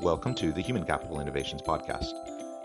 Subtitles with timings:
[0.00, 2.14] Welcome to the Human Capital Innovations Podcast.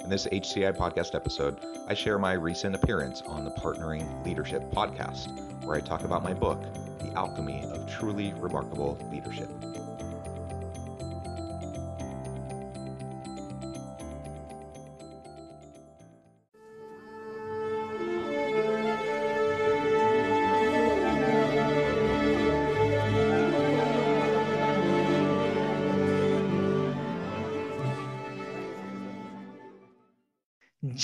[0.01, 5.37] In this HCI podcast episode, I share my recent appearance on the Partnering Leadership podcast,
[5.65, 6.63] where I talk about my book,
[6.99, 9.49] The Alchemy of Truly Remarkable Leadership.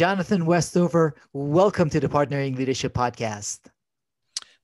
[0.01, 3.59] Jonathan Westover, welcome to the Partnering Leadership Podcast.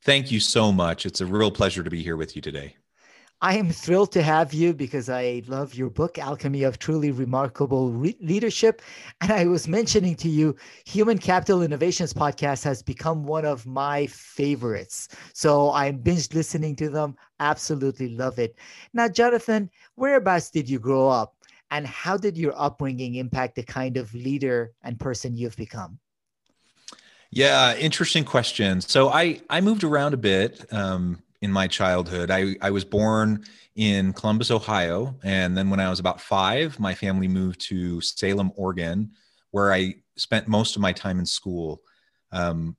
[0.02, 1.06] Thank you so much.
[1.06, 2.76] It's a real pleasure to be here with you today.
[3.40, 7.92] I am thrilled to have you because I love your book, Alchemy of Truly Remarkable
[7.92, 8.82] Re- Leadership.
[9.22, 10.56] And I was mentioning to you,
[10.88, 15.10] Human Capital Innovations podcast has become one of my favorites.
[15.34, 17.16] So I'm binge listening to them.
[17.40, 18.56] Absolutely love it.
[18.92, 21.36] Now, Jonathan, whereabouts did you grow up?
[21.72, 26.00] And how did your upbringing impact the kind of leader and person you've become?
[27.32, 28.82] Yeah interesting question.
[28.82, 32.32] So i i moved around a bit um, in my childhood.
[32.32, 33.46] I, I was born
[33.78, 38.52] in columbus ohio and then when i was about five my family moved to salem
[38.56, 39.12] oregon
[39.52, 41.82] where i spent most of my time in school.
[42.32, 42.76] Um,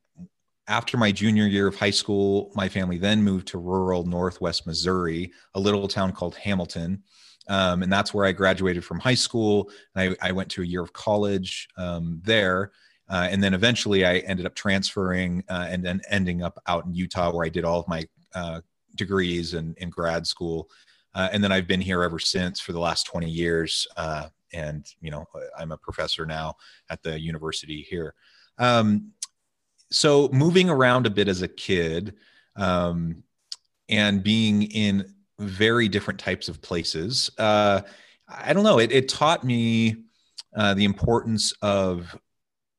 [0.66, 5.32] after my junior year of high school my family then moved to rural northwest missouri
[5.54, 7.02] a little town called hamilton
[7.48, 9.70] um, and that's where I graduated from high school.
[9.96, 12.72] I, I, went to a year of college um, there.
[13.08, 16.94] Uh, and then eventually I ended up transferring uh, and then ending up out in
[16.94, 18.60] Utah where I did all of my uh,
[18.96, 20.68] degrees and in, grad school.
[21.14, 23.86] Uh, and then I've been here ever since for the last 20 years.
[23.96, 25.24] Uh, and, you know,
[25.58, 26.56] I'm a professor now
[26.90, 28.14] at the university here.
[28.58, 29.12] Um,
[29.90, 32.14] so moving around a bit as a kid
[32.56, 33.22] um,
[33.88, 37.30] and being in very different types of places.
[37.38, 37.82] Uh,
[38.28, 38.78] I don't know.
[38.78, 39.96] It, it taught me
[40.56, 42.16] uh, the importance of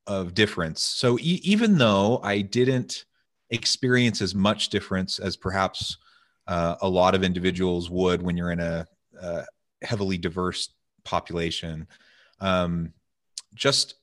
[0.06, 0.82] of difference.
[0.82, 3.04] So e- even though I didn't
[3.50, 5.98] experience as much difference as perhaps
[6.46, 8.86] uh, a lot of individuals would when you're in a,
[9.20, 9.44] a
[9.82, 10.70] heavily diverse
[11.04, 11.86] population,
[12.40, 12.92] um,
[13.54, 13.94] just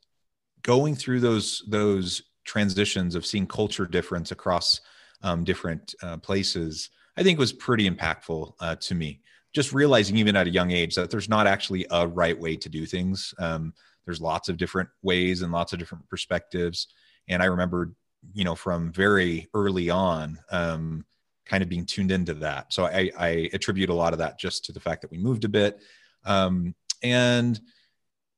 [0.62, 4.82] going through those those transitions of seeing culture difference across
[5.22, 9.22] um, different uh, places I think was pretty impactful uh, to me.
[9.54, 12.70] Just realizing, even at a young age, that there's not actually a right way to
[12.70, 13.34] do things.
[13.40, 13.74] Um,
[14.06, 16.88] there's lots of different ways and lots of different perspectives.
[17.28, 17.94] And I remember,
[18.34, 21.06] you know, from very early on, um,
[21.46, 22.72] kind of being tuned into that.
[22.72, 25.46] So I, I, attribute a lot of that just to the fact that we moved
[25.46, 25.80] a bit.
[26.26, 27.60] Um, and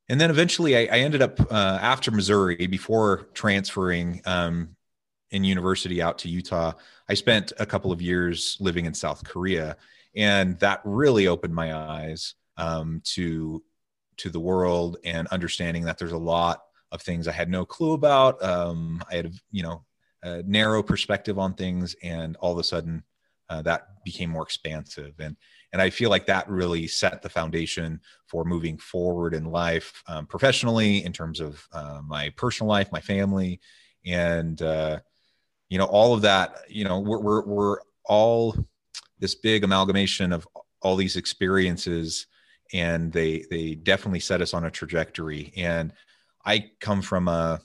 [0.09, 4.75] and then eventually I, I ended up uh, after Missouri before transferring um,
[5.31, 6.73] in university out to Utah,
[7.07, 9.77] I spent a couple of years living in South Korea,
[10.15, 13.63] and that really opened my eyes um, to
[14.17, 17.93] to the world and understanding that there's a lot of things I had no clue
[17.93, 18.43] about.
[18.43, 19.85] Um, I had you know
[20.23, 23.03] a narrow perspective on things, and all of a sudden
[23.49, 25.13] uh, that became more expansive.
[25.19, 25.35] And
[25.71, 30.25] and I feel like that really set the foundation for moving forward in life um,
[30.25, 33.59] professionally in terms of uh, my personal life, my family,
[34.05, 34.99] and uh,
[35.69, 38.55] you know all of that you know we're, we're, we're all
[39.19, 40.47] this big amalgamation of
[40.81, 42.27] all these experiences
[42.73, 45.53] and they they definitely set us on a trajectory.
[45.55, 45.93] And
[46.45, 47.61] i come from a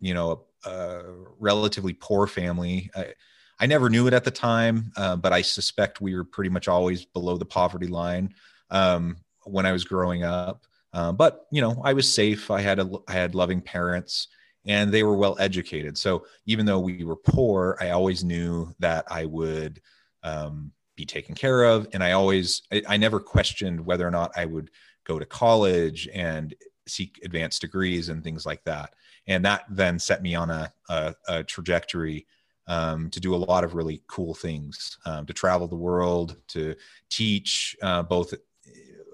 [0.00, 1.02] you know a, a
[1.38, 2.90] relatively poor family.
[2.94, 3.12] I,
[3.60, 6.68] I, never knew it at the time uh, but i suspect we were pretty much
[6.68, 8.34] always below the poverty line
[8.70, 10.64] um, when i was growing up.
[10.92, 12.50] Um, but you know i was safe.
[12.50, 14.28] I had a i had loving parents
[14.68, 15.96] and they were well educated.
[15.96, 19.80] So even though we were poor, I always knew that I would
[20.22, 21.88] um, be taken care of.
[21.92, 24.70] And I always, I, I, never questioned whether or not I would
[25.06, 26.54] go to college and
[26.86, 28.94] seek advanced degrees and things like that.
[29.26, 32.26] And that then set me on a, a, a trajectory
[32.66, 36.74] um, to do a lot of really cool things, um, to travel the world, to
[37.10, 38.34] teach uh, both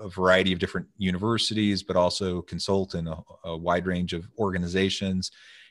[0.01, 5.31] a variety of different universities, but also consult in a, a wide range of organizations.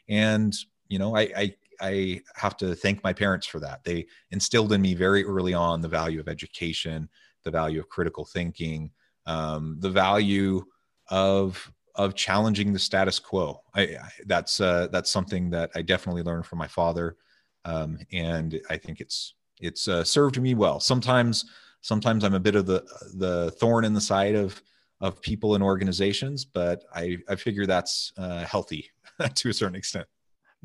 [0.10, 0.54] And
[0.88, 3.84] you know, I, I I have to thank my parents for that.
[3.84, 7.10] They instilled in me very early on the value of education,
[7.44, 8.92] the value of critical thinking,
[9.26, 10.64] um, the value
[11.10, 13.62] of of challenging the status quo.
[13.76, 17.18] I, I that's uh, that's something that I definitely learned from my father,
[17.66, 20.80] um, and I think it's it's uh, served me well.
[20.80, 21.46] Sometimes
[21.84, 22.84] sometimes I'm a bit of the
[23.14, 24.60] the thorn in the side of
[25.00, 28.90] of people and organizations, but I I figure that's uh, healthy
[29.36, 30.08] to a certain extent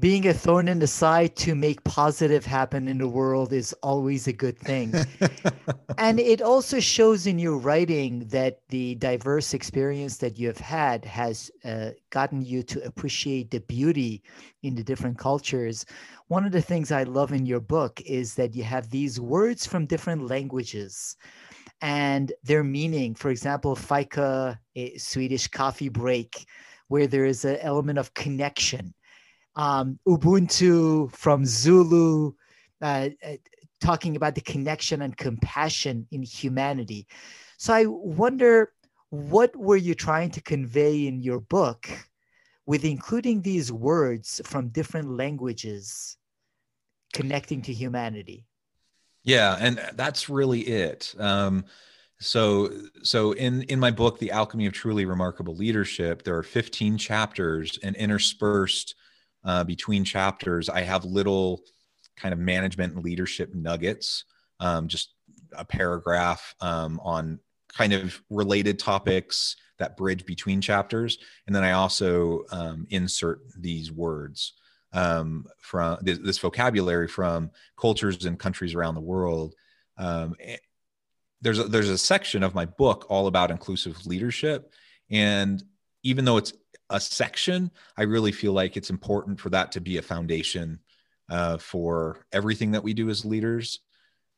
[0.00, 4.28] being a thorn in the side to make positive happen in the world is always
[4.28, 4.94] a good thing.
[5.98, 11.04] and it also shows in your writing that the diverse experience that you have had
[11.04, 14.22] has uh, gotten you to appreciate the beauty
[14.62, 15.84] in the different cultures.
[16.28, 19.66] One of the things I love in your book is that you have these words
[19.66, 21.16] from different languages
[21.80, 23.16] and their meaning.
[23.16, 26.46] For example, fika, a Swedish coffee break,
[26.86, 28.94] where there is an element of connection
[29.58, 32.32] um, Ubuntu from Zulu,
[32.80, 33.32] uh, uh,
[33.80, 37.06] talking about the connection and compassion in humanity.
[37.58, 38.72] So I wonder,
[39.10, 41.88] what were you trying to convey in your book
[42.66, 46.16] with including these words from different languages
[47.12, 48.46] connecting to humanity?
[49.24, 51.14] Yeah, and that's really it.
[51.18, 51.64] Um,
[52.20, 52.70] so,
[53.02, 57.78] so in in my book, The Alchemy of Truly Remarkable Leadership, there are 15 chapters,
[57.82, 58.94] and interspersed
[59.48, 61.62] uh, between chapters, I have little
[62.18, 64.24] kind of management and leadership nuggets,
[64.60, 65.14] um, just
[65.56, 67.40] a paragraph um, on
[67.72, 71.16] kind of related topics that bridge between chapters.
[71.46, 74.52] And then I also um, insert these words
[74.92, 77.50] um, from this, this, vocabulary from
[77.80, 79.54] cultures and countries around the world.
[79.96, 80.56] Um, eh,
[81.40, 84.74] there's a, there's a section of my book all about inclusive leadership,
[85.08, 85.62] and
[86.02, 86.52] even though it's
[86.90, 90.80] a section, I really feel like it's important for that to be a foundation
[91.28, 93.80] uh, for everything that we do as leaders.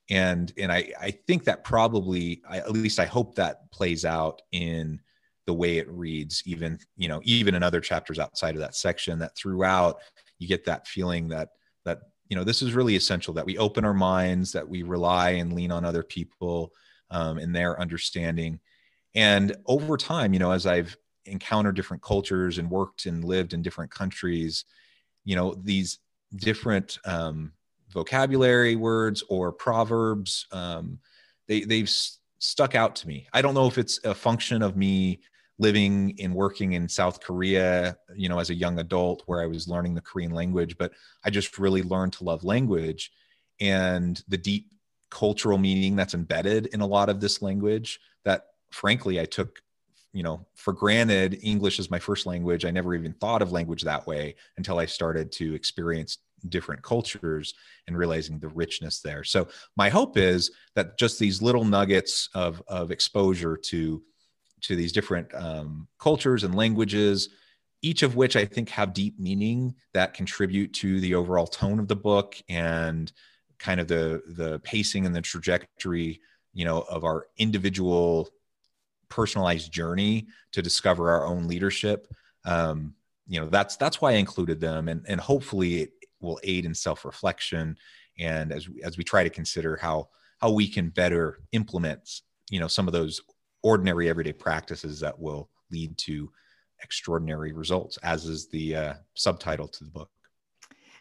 [0.09, 4.43] And and I I think that probably I, at least I hope that plays out
[4.51, 5.01] in
[5.47, 9.21] the way it reads, even you know even in other chapters outside of that section.
[9.21, 10.01] That throughout
[10.39, 11.51] you get that feeling that
[11.85, 15.31] that you know this is really essential that we open our minds, that we rely
[15.31, 16.73] and lean on other people
[17.11, 18.59] um, in their understanding.
[19.15, 23.63] And over time, you know, as I've encountered different cultures and worked and lived in
[23.63, 24.65] different countries,
[25.25, 25.99] you know, these
[26.37, 27.53] different um,
[27.91, 30.99] vocabulary words or proverbs, um,
[31.49, 31.91] they, they've
[32.39, 33.27] stuck out to me.
[33.33, 35.21] I don't know if it's a function of me
[35.59, 39.69] living and working in South Korea, you know, as a young adult where I was
[39.69, 40.93] learning the Korean language, but
[41.23, 43.13] I just really learned to love language
[43.61, 44.73] and the deep
[45.11, 49.61] cultural meaning that's embedded in a lot of this language that frankly I took
[50.13, 52.65] you know for granted english is my first language.
[52.65, 56.19] I never even thought of language that way until i started to experience
[56.49, 57.55] different cultures
[57.87, 59.25] and realizing the richness there.
[59.25, 64.03] So my hope is that just these little nuggets of of exposure to
[64.63, 67.31] to these different um, cultures and languages
[67.83, 71.89] each of which i think have deep meaning that contribute to the overall tone of
[71.89, 73.11] the book and
[73.59, 76.21] kind of the the pacing and the trajectory
[76.53, 78.29] you know of our individual
[79.11, 82.07] personalized journey to discover our own leadership.
[82.45, 82.95] Um,
[83.31, 86.75] you know that's that's why i included them and and hopefully it will aid in
[86.75, 87.77] self-reflection
[88.19, 90.09] and as as we try to consider how
[90.41, 92.21] how we can better implement
[92.51, 93.21] you know some of those
[93.63, 96.31] ordinary everyday practices that will lead to
[96.83, 100.11] extraordinary results as is the uh, subtitle to the book.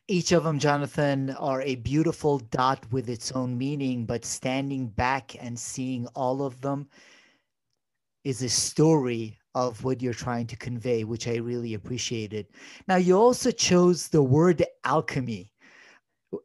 [0.09, 5.35] Each of them, Jonathan, are a beautiful dot with its own meaning, but standing back
[5.39, 6.89] and seeing all of them
[8.23, 12.47] is a story of what you're trying to convey, which I really appreciated.
[12.87, 15.51] Now, you also chose the word alchemy.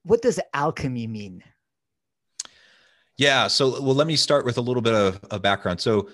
[0.02, 1.43] What does alchemy mean?
[3.16, 5.81] Yeah, so well, let me start with a little bit of a background.
[5.81, 6.09] So,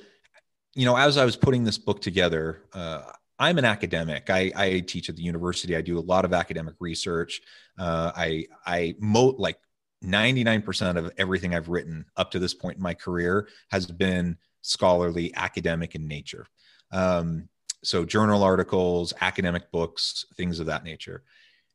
[0.75, 4.29] you know, as I was putting this book together, uh, I'm an academic.
[4.29, 5.75] I, I, teach at the university.
[5.75, 7.41] I do a lot of academic research.
[7.79, 9.59] Uh, I I moat like
[10.05, 15.33] 99% of everything I've written up to this point in my career has been scholarly,
[15.35, 16.47] academic in nature.
[16.93, 17.49] Um,
[17.83, 21.23] so, journal articles, academic books, things of that nature.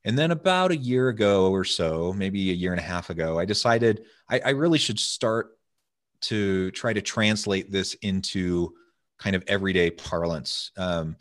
[0.04, 3.40] And then about a year ago or so, maybe a year and a half ago,
[3.40, 5.58] I decided I, I really should start
[6.22, 8.74] to try to translate this into
[9.18, 11.16] kind of everyday parlance, um,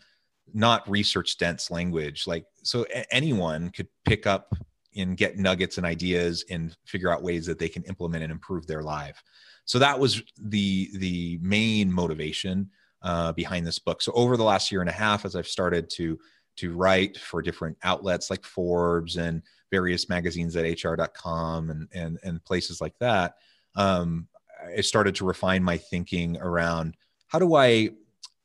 [0.53, 2.27] not research dense language.
[2.27, 4.55] Like, so anyone could pick up
[4.97, 8.67] and get nuggets and ideas and figure out ways that they can implement and improve
[8.67, 9.23] their life.
[9.65, 12.71] So that was the the main motivation
[13.03, 14.03] uh, behind this book.
[14.03, 16.19] So over the last year and a half as i've started to
[16.57, 22.45] to write for different outlets like forbes and various magazines at hr.com and and, and
[22.45, 23.35] places like that
[23.77, 24.29] um,
[24.77, 26.97] I started to refine my thinking around
[27.27, 27.91] how do I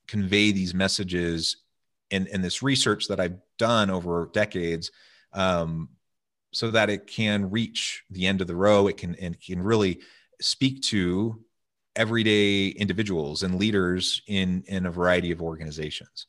[0.08, 1.58] convey these messages
[2.10, 4.92] in, in this research that I've done over decades
[5.34, 5.90] um,
[6.52, 8.88] so that it can reach the end of the row.
[8.88, 10.02] It can and can really
[10.42, 11.44] speak to
[11.96, 16.28] everyday individuals and leaders in in a variety of organizations.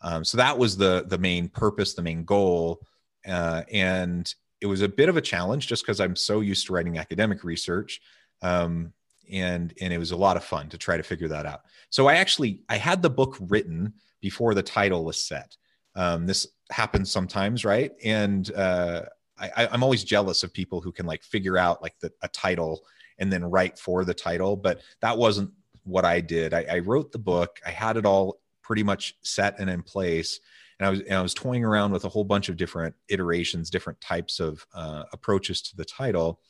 [0.00, 2.80] Um, so that was the the main purpose, the main goal,
[3.26, 6.72] uh, and it was a bit of a challenge just because I'm so used to
[6.72, 8.00] writing academic research.
[8.42, 8.92] Um,
[9.30, 11.60] and and it was a lot of fun to try to figure that out.
[11.90, 15.56] So I actually I had the book written before the title was set.
[15.94, 17.92] Um, this happens sometimes, right?
[18.04, 19.02] And uh,
[19.40, 22.84] I, I'm always jealous of people who can like figure out like the, a title
[23.18, 25.50] and then write for the title, but that wasn't
[25.84, 26.54] what I did.
[26.54, 27.60] I, I wrote the book.
[27.66, 30.40] I had it all pretty much set and in place,
[30.78, 33.70] and I was and I was toying around with a whole bunch of different iterations,
[33.70, 36.40] different types of uh, approaches to the title,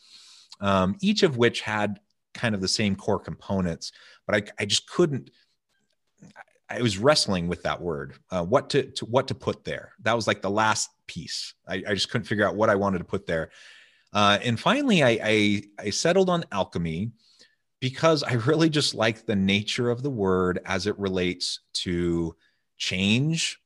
[0.61, 2.01] um, each of which had
[2.35, 3.93] kind of the same core components,
[4.27, 5.31] but I, I just couldn't.
[6.71, 9.93] I was wrestling with that word, uh, what to, to, what to put there.
[10.03, 11.55] That was like the last piece.
[11.67, 13.51] I, I just couldn't figure out what I wanted to put there.
[14.13, 17.13] Uh, and finally, I, I, I settled on alchemy
[17.81, 22.35] because I really just like the nature of the word as it relates to
[22.77, 23.59] change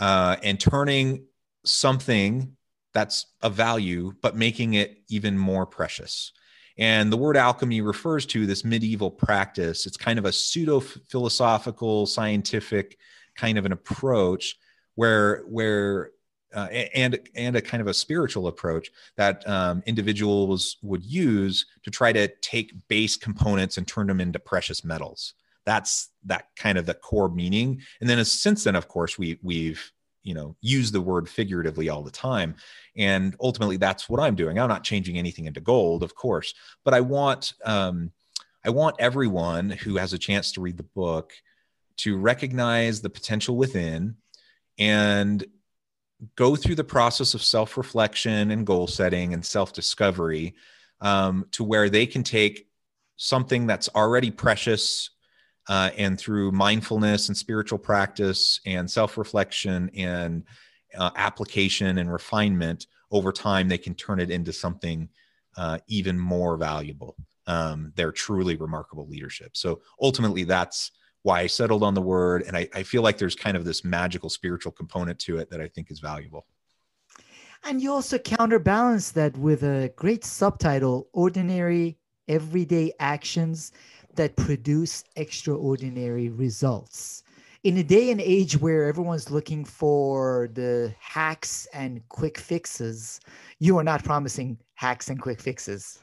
[0.00, 1.24] uh, and turning
[1.64, 2.56] something
[2.92, 6.32] that's a value, but making it even more precious.
[6.78, 9.86] And the word alchemy refers to this medieval practice.
[9.86, 12.98] It's kind of a pseudo philosophical, scientific
[13.36, 14.56] kind of an approach
[14.94, 16.10] where where
[16.54, 21.90] uh, and and a kind of a spiritual approach that um, individuals would use to
[21.90, 25.34] try to take base components and turn them into precious metals.
[25.64, 27.82] That's that kind of the core meaning.
[28.00, 32.02] And then since then, of course, we we've you know use the word figuratively all
[32.02, 32.54] the time
[32.96, 34.58] and ultimately that's what i'm doing.
[34.58, 38.12] I'm not changing anything into gold of course but i want um,
[38.64, 41.32] i want everyone who has a chance to read the book
[41.98, 44.16] to recognize the potential within
[44.78, 45.44] and
[46.36, 50.54] go through the process of self-reflection and goal setting and self-discovery
[51.00, 52.66] um, to where they can take
[53.16, 55.10] something that's already precious
[55.70, 60.42] uh, and through mindfulness and spiritual practice and self reflection and
[60.98, 65.08] uh, application and refinement over time, they can turn it into something
[65.56, 67.16] uh, even more valuable.
[67.46, 69.56] Um, they're truly remarkable leadership.
[69.56, 70.90] So ultimately, that's
[71.22, 72.42] why I settled on the word.
[72.48, 75.60] And I, I feel like there's kind of this magical spiritual component to it that
[75.60, 76.46] I think is valuable.
[77.62, 83.72] And you also counterbalance that with a great subtitle Ordinary Everyday Actions
[84.16, 87.22] that produce extraordinary results.
[87.62, 93.20] In a day and age where everyone's looking for the hacks and quick fixes,
[93.58, 95.98] you are not promising hacks and quick fixes.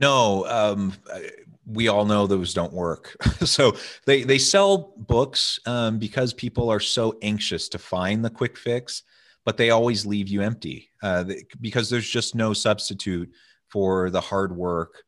[0.00, 0.94] No, um,
[1.66, 3.16] we all know those don't work.
[3.44, 3.76] so
[4.06, 9.02] they they sell books um, because people are so anxious to find the quick fix,
[9.44, 11.24] but they always leave you empty uh,
[11.60, 13.30] because there's just no substitute
[13.68, 15.04] for the hard work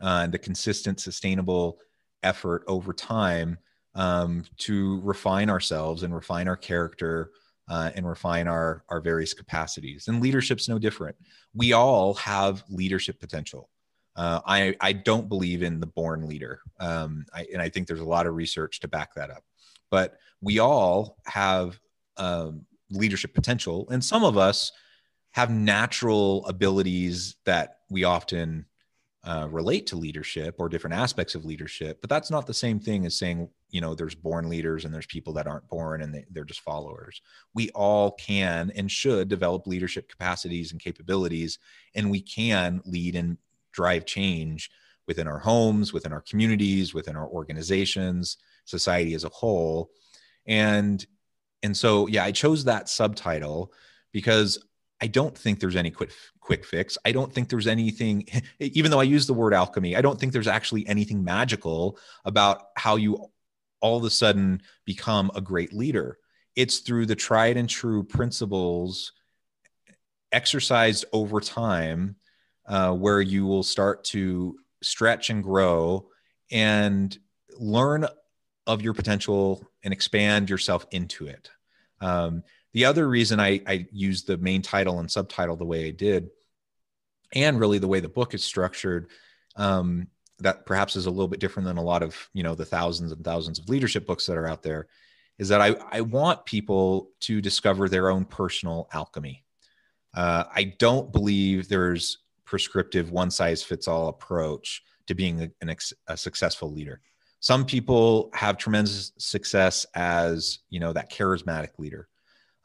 [0.00, 1.78] uh, and the consistent, sustainable
[2.22, 3.58] effort over time
[3.94, 7.30] um, to refine ourselves and refine our character
[7.68, 10.08] uh, and refine our our various capacities.
[10.08, 11.16] And leadership's no different.
[11.54, 13.70] We all have leadership potential.
[14.16, 18.00] Uh, I I don't believe in the born leader, um, I, and I think there's
[18.00, 19.44] a lot of research to back that up.
[19.90, 21.78] But we all have
[22.16, 24.72] um, leadership potential, and some of us
[25.32, 28.66] have natural abilities that we often
[29.24, 33.04] uh, relate to leadership or different aspects of leadership but that's not the same thing
[33.04, 36.24] as saying you know there's born leaders and there's people that aren't born and they,
[36.30, 37.22] they're just followers.
[37.54, 41.58] We all can and should develop leadership capacities and capabilities
[41.94, 43.38] and we can lead and
[43.72, 44.70] drive change
[45.06, 49.90] within our homes within our communities within our organizations society as a whole.
[50.46, 51.04] And
[51.62, 53.72] and so yeah i chose that subtitle
[54.12, 54.64] because
[55.00, 56.98] I don't think there's any quick quick fix.
[57.04, 58.26] I don't think there's anything
[58.60, 62.68] even though I use the word alchemy, I don't think there's actually anything magical about
[62.76, 63.26] how you
[63.80, 66.18] all of a sudden become a great leader.
[66.56, 69.12] It's through the tried and true principles
[70.32, 72.16] exercised over time
[72.66, 76.08] uh, where you will start to stretch and grow
[76.50, 77.16] and
[77.58, 78.06] learn
[78.66, 81.50] of your potential and expand yourself into it.
[82.00, 82.42] Um,
[82.72, 86.30] the other reason I, I used the main title and subtitle the way I did,
[87.34, 89.10] and really the way the book is structured,
[89.56, 90.08] um,
[90.38, 93.12] that perhaps is a little bit different than a lot of you know the thousands
[93.12, 94.88] and thousands of leadership books that are out there,
[95.38, 99.44] is that I, I want people to discover their own personal alchemy.
[100.14, 105.74] Uh, I don't believe there's prescriptive one size fits all approach to being a, an,
[106.08, 107.00] a successful leader.
[107.40, 112.08] Some people have tremendous success as you know that charismatic leader.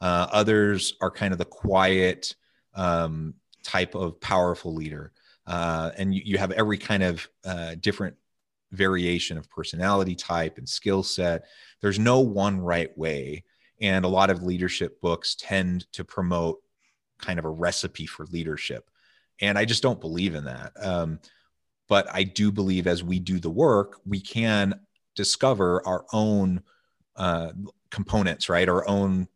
[0.00, 2.34] Uh, others are kind of the quiet
[2.74, 5.12] um, type of powerful leader,
[5.46, 8.14] uh, and you, you, have every kind of uh, different
[8.72, 11.46] variation of personality type and skill set.
[11.80, 13.44] There's no one right way,
[13.80, 16.60] and a lot of leadership books tend to promote
[17.18, 18.90] kind of a recipe for leadership,
[19.40, 20.72] and I just don't believe in that.
[20.78, 21.20] Um,
[21.88, 24.80] but I do believe as we do the work, we can
[25.14, 26.62] discover our own
[27.16, 27.52] uh,
[27.90, 28.68] components, right?
[28.68, 29.28] Our own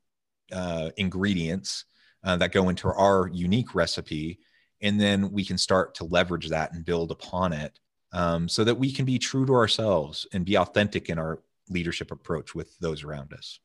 [0.53, 1.85] uh, ingredients
[2.25, 4.39] uh, that go into our unique recipe.
[4.83, 7.79] And then we can start to leverage that and build upon it
[8.13, 12.11] um, so that we can be true to ourselves and be authentic in our leadership
[12.11, 13.61] approach with those around us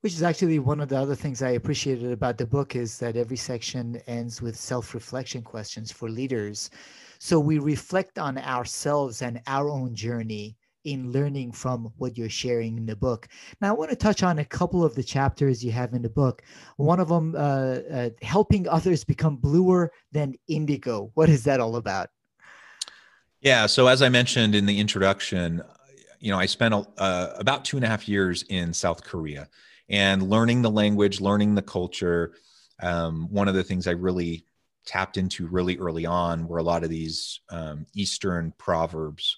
[0.00, 3.16] which is actually one of the other things I appreciated about the book is that
[3.16, 6.70] every section ends with self-reflection questions for leaders.
[7.18, 12.78] So we reflect on ourselves and our own journey in learning from what you're sharing
[12.78, 13.28] in the book.
[13.60, 16.10] Now, I want to touch on a couple of the chapters you have in the
[16.10, 16.42] book.
[16.76, 17.38] One of them, uh,
[17.92, 21.10] uh, helping others become bluer than indigo.
[21.14, 22.08] What is that all about?
[23.40, 23.66] Yeah.
[23.66, 25.62] So, as I mentioned in the introduction,
[26.18, 29.48] you know, I spent uh, about two and a half years in South Korea
[29.88, 32.34] and learning the language, learning the culture.
[32.82, 34.46] Um, one of the things I really
[34.86, 39.36] tapped into really early on were a lot of these um, Eastern proverbs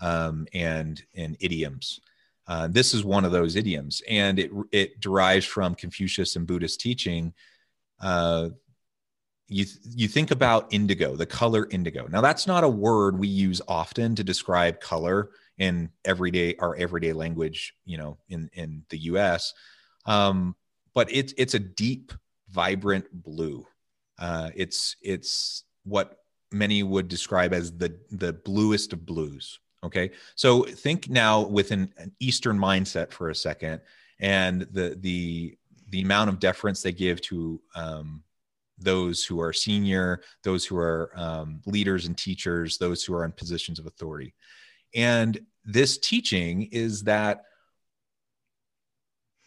[0.00, 2.00] um, and and idioms.
[2.46, 6.80] Uh, this is one of those idioms, and it it derives from Confucius and Buddhist
[6.80, 7.34] teaching.
[8.00, 8.50] Uh,
[9.48, 12.06] you you think about indigo, the color indigo.
[12.06, 17.12] Now that's not a word we use often to describe color in everyday our everyday
[17.12, 17.74] language.
[17.84, 19.52] You know, in in the U.S.
[20.06, 20.54] Um,
[20.94, 22.12] but it's it's a deep,
[22.50, 23.66] vibrant blue.
[24.18, 26.18] Uh, it's it's what
[26.50, 29.60] many would describe as the the bluest of blues.
[29.84, 33.80] Okay, so think now with an, an Eastern mindset for a second,
[34.20, 35.56] and the the
[35.90, 38.22] the amount of deference they give to um,
[38.78, 43.32] those who are senior, those who are um, leaders and teachers, those who are in
[43.32, 44.34] positions of authority.
[44.94, 47.42] And this teaching is that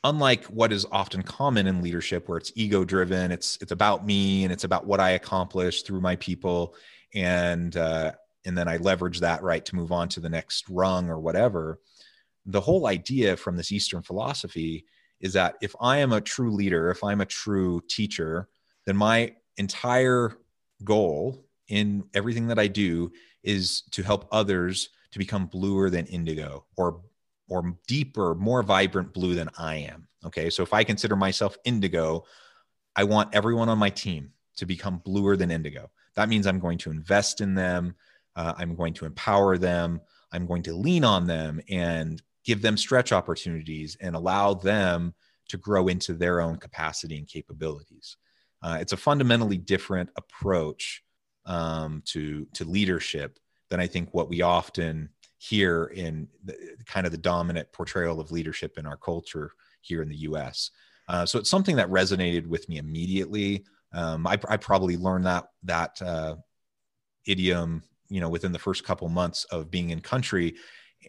[0.04, 4.44] unlike what is often common in leadership where it's ego driven it's it's about me
[4.44, 6.74] and it's about what i accomplish through my people
[7.14, 8.12] and uh,
[8.46, 11.80] and then i leverage that right to move on to the next rung or whatever
[12.46, 14.86] the whole idea from this eastern philosophy
[15.20, 18.48] is that if i am a true leader if i'm a true teacher
[18.86, 20.38] then my entire
[20.84, 23.12] goal in everything that i do
[23.44, 27.02] is to help others to become bluer than indigo or
[27.52, 30.08] or deeper, more vibrant blue than I am.
[30.26, 30.50] Okay.
[30.50, 32.24] So if I consider myself indigo,
[32.96, 35.92] I want everyone on my team to become bluer than indigo.
[36.16, 37.96] That means I'm going to invest in them.
[38.36, 40.02] Uh, I'm going to empower them.
[40.32, 45.14] I'm going to lean on them and give them stretch opportunities and allow them
[45.50, 48.18] to grow into their own capacity and capabilities.
[48.64, 51.04] Uh, it's a fundamentally different approach
[51.46, 53.40] um, to to leadership
[53.70, 58.32] than I think what we often hear in the, kind of the dominant portrayal of
[58.32, 60.70] leadership in our culture here in the US.
[61.08, 63.66] Uh, so it's something that resonated with me immediately.
[63.92, 66.36] Um, I, I, probably learned that that uh,
[67.26, 67.82] idiom,
[68.12, 70.56] you know, within the first couple months of being in country,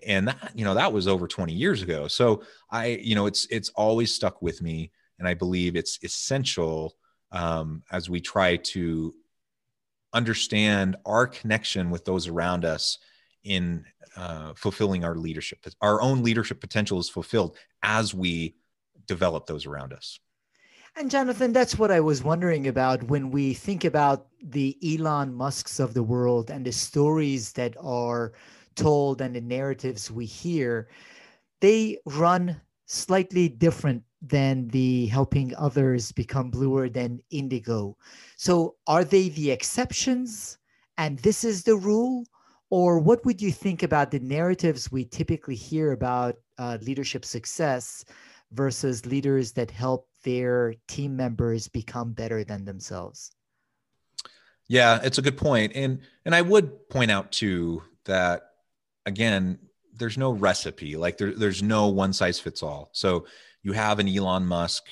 [0.06, 2.08] and that you know that was over 20 years ago.
[2.08, 6.96] So I, you know, it's it's always stuck with me, and I believe it's essential
[7.32, 9.12] um, as we try to
[10.12, 12.98] understand our connection with those around us
[13.44, 13.84] in
[14.16, 15.66] uh, fulfilling our leadership.
[15.80, 18.54] Our own leadership potential is fulfilled as we
[19.06, 20.20] develop those around us.
[20.96, 25.78] And Jonathan, that's what I was wondering about when we think about the Elon Musks
[25.80, 28.32] of the world and the stories that are
[28.74, 30.88] told and the narratives we hear.
[31.60, 37.96] They run slightly different than the helping others become bluer than indigo.
[38.36, 40.58] So, are they the exceptions
[40.98, 42.24] and this is the rule?
[42.70, 48.02] or what would you think about the narratives we typically hear about uh, leadership success
[48.52, 53.32] versus leaders that help their team members become better than themselves
[54.68, 58.42] yeah it's a good point and and i would point out too that
[59.06, 59.58] again
[59.94, 63.26] there's no recipe like there, there's no one size fits all so
[63.62, 64.84] you have an elon musk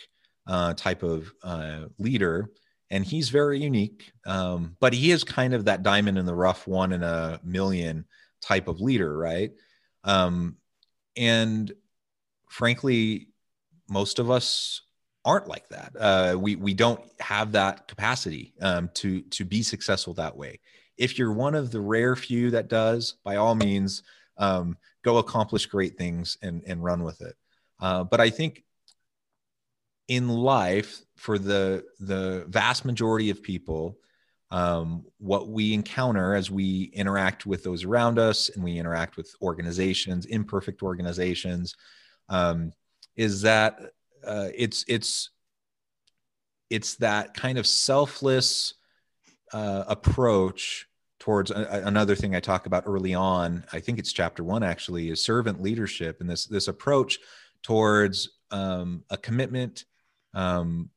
[0.46, 2.50] uh, type of uh, leader
[2.90, 4.12] and he's very unique.
[4.26, 8.04] Um, but he is kind of that diamond in the rough, one in a million
[8.42, 9.52] type of leader, right?
[10.02, 10.56] Um,
[11.16, 11.70] and
[12.48, 13.28] frankly,
[13.90, 14.82] most of us
[15.24, 15.92] aren't like that.
[15.98, 20.60] Uh, we we don't have that capacity um, to to be successful that way.
[21.00, 24.02] if you're one of the rare few that does, by all means,
[24.36, 27.34] um, go accomplish great things and, and run with it.
[27.80, 28.62] Uh, but I think
[30.08, 33.96] in life, for the the vast majority of people,
[34.50, 39.34] um, what we encounter as we interact with those around us and we interact with
[39.40, 41.76] organizations, imperfect organizations,
[42.28, 42.72] um,
[43.16, 43.80] is that
[44.26, 45.30] uh, it's it's
[46.68, 48.74] it's that kind of selfless
[49.52, 50.86] uh, approach
[51.18, 53.64] towards a, another thing I talk about early on.
[53.72, 57.18] I think it's chapter one actually is servant leadership and this this approach
[57.62, 59.84] towards um, a commitment
[60.34, 60.90] um,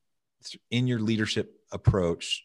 [0.70, 2.44] in your leadership approach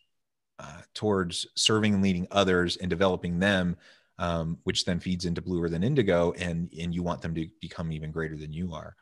[0.60, 3.78] uh, towards serving and leading others and developing them,
[4.18, 7.92] um, which then feeds into bluer than indigo, and and you want them to become
[7.92, 8.96] even greater than you are.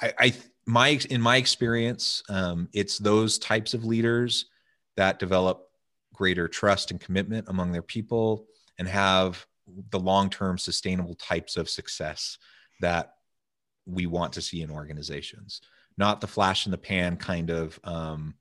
[0.00, 0.32] I, I
[0.66, 4.46] my in my experience, um, it's those types of leaders
[4.96, 5.68] that develop
[6.14, 8.46] greater trust and commitment among their people
[8.78, 9.46] and have
[9.90, 12.38] the long-term sustainable types of success
[12.80, 13.14] that
[13.86, 15.60] we want to see in organizations.
[15.96, 18.34] Not the flash in the pan kind of um,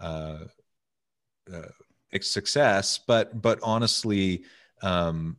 [0.00, 0.44] uh,
[1.52, 1.68] uh,
[2.20, 4.44] success, but but honestly,
[4.82, 5.36] um,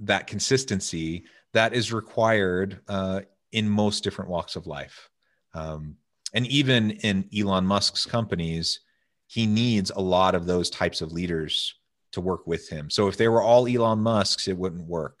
[0.00, 3.20] that consistency that is required uh,
[3.52, 5.08] in most different walks of life,
[5.54, 5.96] um,
[6.34, 8.80] and even in Elon Musk's companies,
[9.26, 11.74] he needs a lot of those types of leaders
[12.12, 12.90] to work with him.
[12.90, 15.20] So if they were all Elon Musk's, it wouldn't work.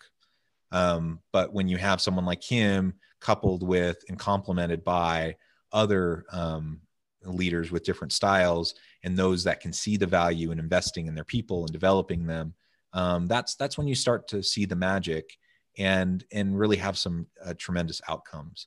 [0.70, 5.36] Um, but when you have someone like him coupled with and complemented by
[5.72, 6.80] other um,
[7.24, 11.24] leaders with different styles and those that can see the value in investing in their
[11.24, 12.54] people and developing them
[12.94, 15.38] um, that's that's when you start to see the magic
[15.78, 18.66] and and really have some uh, tremendous outcomes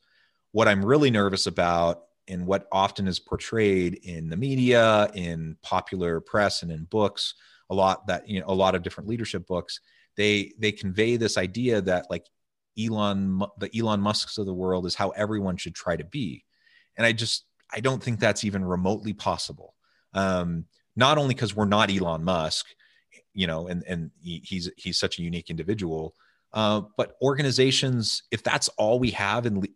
[0.52, 6.20] what i'm really nervous about and what often is portrayed in the media in popular
[6.20, 7.36] press and in books
[7.70, 9.80] a lot that you know a lot of different leadership books
[10.18, 12.26] they they convey this idea that like
[12.80, 16.44] Elon, the Elon Musks of the world is how everyone should try to be.
[16.98, 19.74] And I just, I don't think that's even remotely possible.
[20.14, 20.66] Um,
[20.96, 22.68] not only because we're not Elon Musk,
[23.34, 26.16] you know, and and he, he's he's such a unique individual,
[26.56, 29.68] uh, but organizations, if that's all we have in le-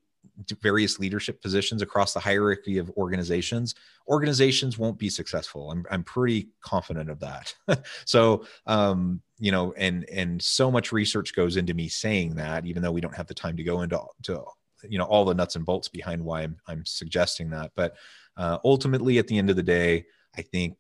[0.62, 3.76] various leadership positions across the hierarchy of organizations,
[4.08, 5.70] organizations won't be successful.
[5.70, 7.54] I'm I'm pretty confident of that.
[8.06, 12.82] so um, you know and and so much research goes into me saying that even
[12.82, 14.44] though we don't have the time to go into to
[14.88, 17.96] you know all the nuts and bolts behind why i'm, I'm suggesting that but
[18.38, 20.06] uh, ultimately at the end of the day
[20.38, 20.80] i think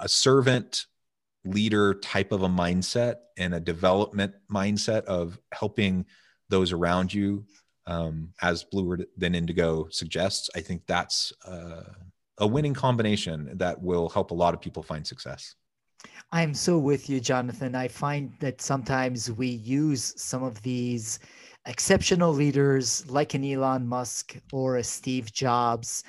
[0.00, 0.86] a servant
[1.44, 6.04] leader type of a mindset and a development mindset of helping
[6.48, 7.44] those around you
[7.86, 11.82] um, as bluer than indigo suggests i think that's uh,
[12.38, 15.54] a winning combination that will help a lot of people find success
[16.32, 17.74] I'm so with you, Jonathan.
[17.74, 21.18] I find that sometimes we use some of these
[21.66, 26.04] exceptional leaders like an Elon Musk or a Steve Jobs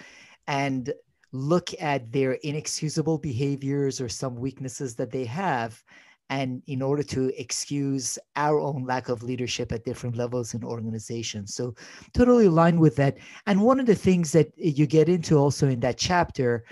[0.48, 0.93] and
[1.34, 5.84] look at their inexcusable behaviors or some weaknesses that they have
[6.30, 11.54] and in order to excuse our own lack of leadership at different levels in organizations.
[11.54, 11.76] So
[12.13, 13.17] totally aligned with that.
[13.46, 16.63] And one of the things that you get into also in that chapter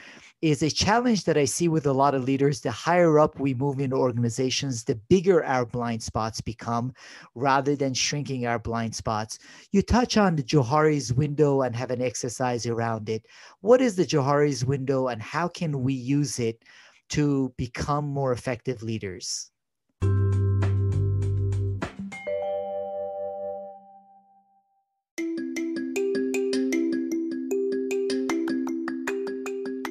[0.41, 2.61] is a challenge that I see with a lot of leaders.
[2.61, 6.93] The higher up we move in organizations, the bigger our blind spots become
[7.35, 9.37] rather than shrinking our blind spots.
[9.71, 13.27] You touch on the Johari's window and have an exercise around it.
[13.61, 16.63] What is the Johari's window and how can we use it
[17.09, 19.51] to become more effective leaders?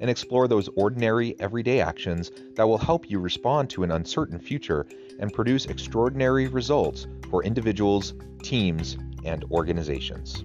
[0.00, 4.86] and explore those ordinary, everyday actions that will help you respond to an uncertain future
[5.18, 10.44] and produce extraordinary results for individuals, teams, and organizations.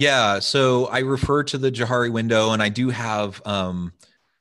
[0.00, 3.92] Yeah, so I refer to the Johari window, and I do have um,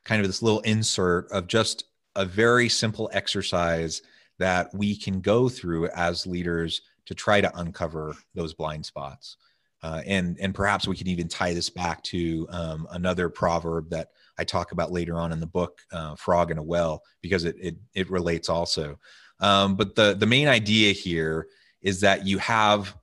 [0.06, 1.84] kind of this little insert of just
[2.16, 4.02] a very simple exercise
[4.40, 9.38] that we can go through as leaders to try to uncover those blind spots.
[9.82, 14.10] Uh, and and perhaps we can even tie this back to um, another proverb that
[14.38, 17.56] I talk about later on in the book, uh, "Frog in a Well," because it
[17.60, 19.00] it, it relates also.
[19.40, 21.48] Um, but the the main idea here
[21.82, 22.96] is that you have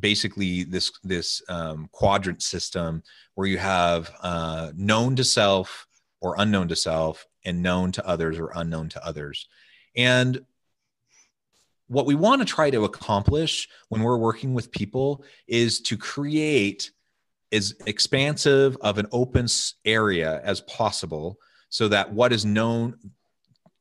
[0.00, 5.86] basically this this um, quadrant system where you have uh, known to self
[6.20, 9.46] or unknown to self, and known to others or unknown to others,
[9.96, 10.44] and
[11.88, 16.90] what we want to try to accomplish when we're working with people is to create
[17.52, 19.46] as expansive of an open
[19.84, 22.96] area as possible so that what is known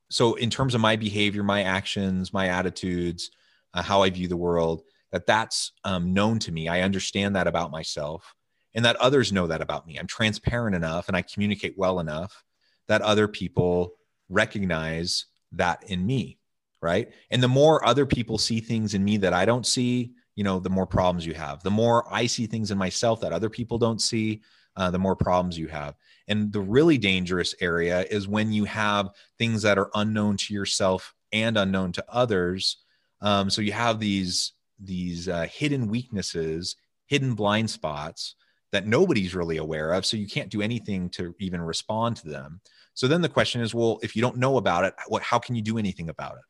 [0.09, 3.31] so in terms of my behavior my actions my attitudes
[3.73, 4.83] uh, how i view the world
[5.15, 6.67] that that's um, known to me.
[6.67, 8.35] I understand that about myself
[8.73, 9.95] and that others know that about me.
[9.97, 12.43] I'm transparent enough and i communicate well enough
[12.89, 13.93] that other people
[14.27, 16.37] recognize that in me
[16.81, 17.09] right?
[17.31, 20.59] And the more other people see things in me that i don't see you know
[20.59, 21.63] the more problems you have.
[21.63, 24.41] The more i see things in myself that other people don't see
[24.77, 25.95] uh, the more problems you have.
[26.27, 31.13] And the really dangerous area is when you have things that are unknown to yourself
[31.31, 32.77] and unknown to others.
[33.21, 36.75] Um, so you have these these uh, hidden weaknesses
[37.07, 38.35] hidden blind spots
[38.71, 42.59] that nobody's really aware of so you can't do anything to even respond to them.
[42.93, 45.55] So then the question is well if you don't know about it what how can
[45.55, 46.43] you do anything about it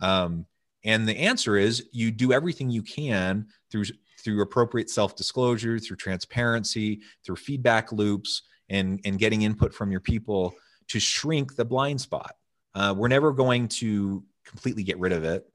[0.00, 0.46] um,
[0.84, 3.84] and the answer is you do everything you can through
[4.18, 10.54] through appropriate self-disclosure, through transparency, through feedback loops, and and getting input from your people
[10.88, 12.34] to shrink the blind spot.
[12.74, 15.46] Uh, we're never going to completely get rid of it.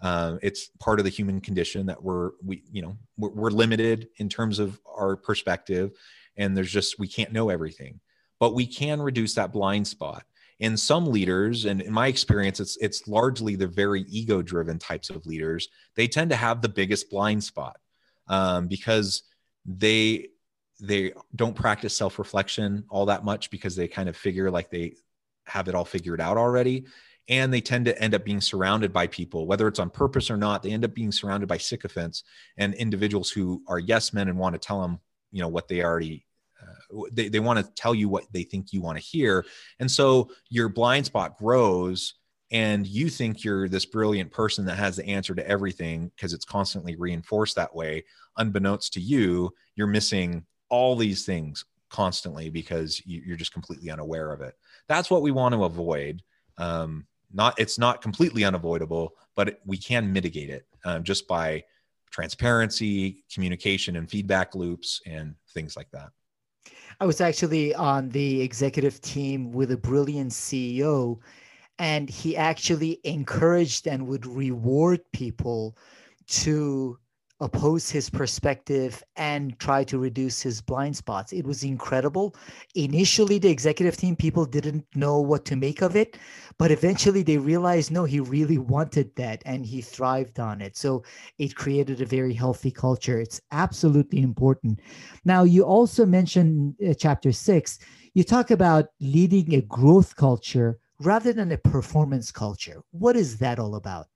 [0.00, 4.08] Uh, it's part of the human condition that we're we you know we're, we're limited
[4.18, 5.92] in terms of our perspective,
[6.36, 7.98] and there's just we can't know everything,
[8.38, 10.24] but we can reduce that blind spot
[10.58, 15.10] in some leaders and in my experience it's it's largely the very ego driven types
[15.10, 17.76] of leaders they tend to have the biggest blind spot
[18.28, 19.22] um, because
[19.66, 20.28] they
[20.80, 24.94] they don't practice self reflection all that much because they kind of figure like they
[25.46, 26.86] have it all figured out already
[27.28, 30.36] and they tend to end up being surrounded by people whether it's on purpose or
[30.36, 32.24] not they end up being surrounded by sycophants
[32.56, 34.98] and individuals who are yes men and want to tell them
[35.32, 36.25] you know what they already
[37.12, 39.44] they, they want to tell you what they think you want to hear.
[39.80, 42.14] And so your blind spot grows
[42.52, 46.44] and you think you're this brilliant person that has the answer to everything because it's
[46.44, 48.04] constantly reinforced that way.
[48.36, 54.32] Unbeknownst to you you're missing all these things constantly because you, are just completely unaware
[54.32, 54.54] of it.
[54.88, 56.22] That's what we want to avoid.
[56.58, 61.62] Um, not it's not completely unavoidable but we can mitigate it um, just by
[62.10, 66.10] transparency communication and feedback loops and things like that
[66.98, 71.18] I was actually on the executive team with a brilliant CEO,
[71.78, 75.76] and he actually encouraged and would reward people
[76.28, 76.98] to
[77.40, 81.32] oppose his perspective and try to reduce his blind spots.
[81.32, 82.34] It was incredible.
[82.74, 86.16] Initially, the executive team people didn't know what to make of it,
[86.58, 90.76] but eventually they realized no, he really wanted that and he thrived on it.
[90.76, 91.02] So
[91.38, 93.20] it created a very healthy culture.
[93.20, 94.80] It's absolutely important.
[95.24, 97.78] Now, you also mentioned uh, chapter six,
[98.14, 102.82] you talk about leading a growth culture rather than a performance culture.
[102.92, 104.06] What is that all about?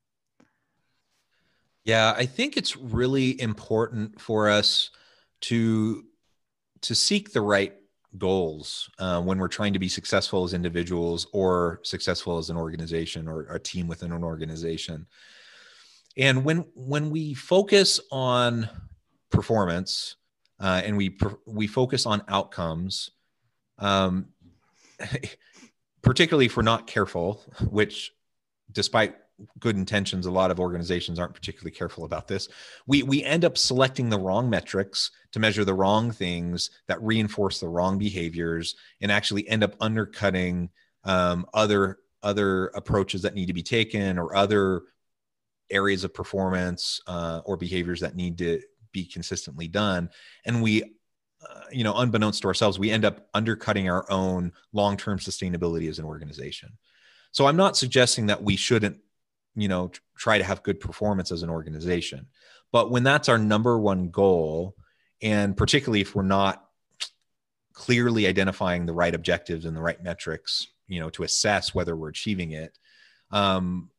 [1.85, 4.91] Yeah, I think it's really important for us
[5.43, 6.05] to
[6.83, 7.75] to seek the right
[8.19, 13.29] goals uh, when we're trying to be successful as individuals or successful as an organization
[13.29, 15.07] or a team within an organization.
[16.17, 18.69] And when when we focus on
[19.31, 20.17] performance
[20.59, 21.17] uh, and we
[21.47, 23.11] we focus on outcomes,
[23.79, 24.27] um,
[26.03, 28.13] particularly if we're not careful, which
[28.73, 29.17] despite
[29.59, 32.49] good intentions a lot of organizations aren't particularly careful about this.
[32.87, 37.61] We we end up selecting the wrong metrics to measure the wrong things that reinforce
[37.61, 40.71] the wrong behaviors and actually end up undercutting
[41.05, 44.83] um, other other approaches that need to be taken or other
[45.71, 48.61] areas of performance uh, or behaviors that need to
[48.93, 50.11] be consistently done.
[50.45, 55.19] And we uh, you know unbeknownst to ourselves we end up undercutting our own long-term
[55.19, 56.77] sustainability as an organization.
[57.33, 58.99] So i'm not suggesting that we shouldn't
[59.55, 62.27] you know try to have good performance as an organization.
[62.73, 64.77] But when that's our number one goal
[65.23, 66.65] and particularly if we're not
[67.73, 72.09] clearly identifying the right objectives and the right metrics you know to assess whether we're
[72.09, 72.79] achieving it
[73.31, 73.91] um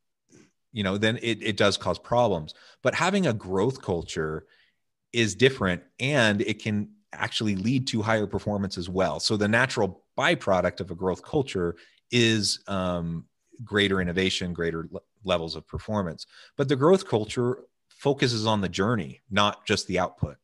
[0.72, 2.54] you know then it, it does cause problems.
[2.82, 4.46] But having a growth culture
[5.12, 9.20] is different and it can actually lead to higher performance as well.
[9.20, 11.76] So the natural byproduct of a growth culture
[12.10, 13.26] is um,
[13.62, 14.88] greater innovation greater
[15.24, 16.26] levels of performance.
[16.56, 20.36] But the growth culture focuses on the journey, not just the output.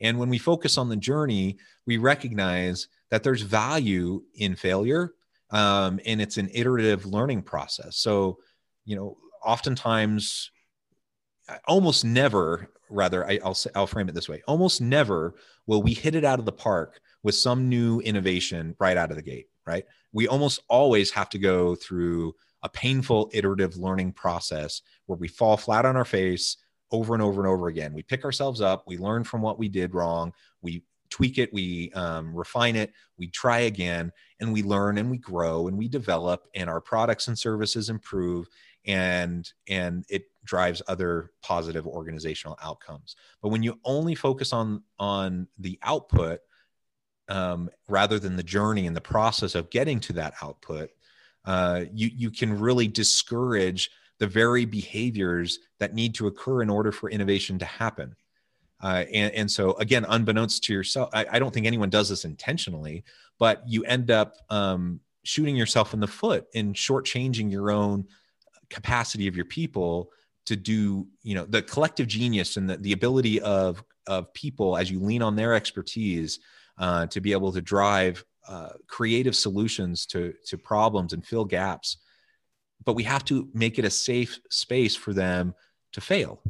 [0.00, 5.14] And when we focus on the journey, we recognize that there's value in failure
[5.50, 7.96] um, and it's an iterative learning process.
[7.96, 8.38] So,
[8.84, 10.50] you know, oftentimes,
[11.66, 15.34] almost never, rather, I, will I'll frame it this way almost never
[15.66, 19.16] will we hit it out of the park with some new innovation right out of
[19.16, 19.84] the gate, right?
[20.12, 22.34] We almost always have to go through
[22.64, 26.56] a painful iterative learning process where we fall flat on our face
[26.90, 27.92] over and over and over again.
[27.92, 31.92] We pick ourselves up, we learn from what we did wrong, we tweak it, we
[31.92, 36.48] um, refine it, we try again, and we learn and we grow and we develop,
[36.54, 38.48] and our products and services improve,
[38.86, 43.16] and and it drives other positive organizational outcomes.
[43.42, 46.40] But when you only focus on on the output
[47.28, 50.90] um, rather than the journey and the process of getting to that output,
[51.44, 56.92] uh, you you can really discourage the very behaviors that need to occur in order
[56.92, 58.14] for innovation to happen.
[58.82, 62.24] Uh, and, and, so again, unbeknownst to yourself, I, I, don't think anyone does this
[62.24, 63.02] intentionally,
[63.38, 68.06] but you end up um, shooting yourself in the foot and shortchanging your own
[68.68, 70.10] capacity of your people
[70.46, 74.90] to do, you know, the collective genius and the, the ability of of people as
[74.90, 76.40] you lean on their expertise
[76.78, 81.98] uh, to be able to drive uh, creative solutions to to problems and fill gaps
[82.84, 85.54] but we have to make it a safe space for them
[85.92, 86.40] to fail.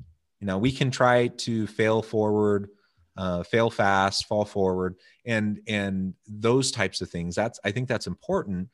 [0.41, 2.71] You know we can try to fail forward
[3.17, 7.35] uh, fail fast fall forward and and those types of things.
[7.35, 8.69] That's i think that's important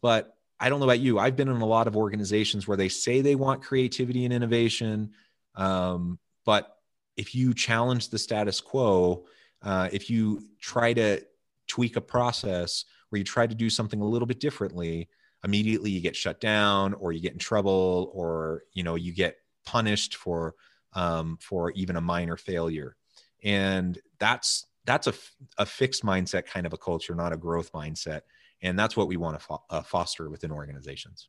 [0.00, 1.18] but i don't know about you.
[1.18, 5.10] I've been in a lot of organizations where they say they want creativity and innovation
[5.56, 6.76] um, but
[7.16, 9.26] if you challenge the status quo
[9.62, 11.20] uh, if you try to
[11.66, 15.08] tweak a process where you try to do something a little bit differently
[15.44, 19.38] immediately you get shut down or you get in trouble or you know you get
[19.64, 20.54] punished for
[20.94, 22.96] um, for even a minor failure.
[23.44, 25.14] And that's that's a,
[25.58, 28.22] a fixed mindset kind of a culture not a growth mindset.
[28.62, 31.28] And that's what we want to fo- uh, foster within organizations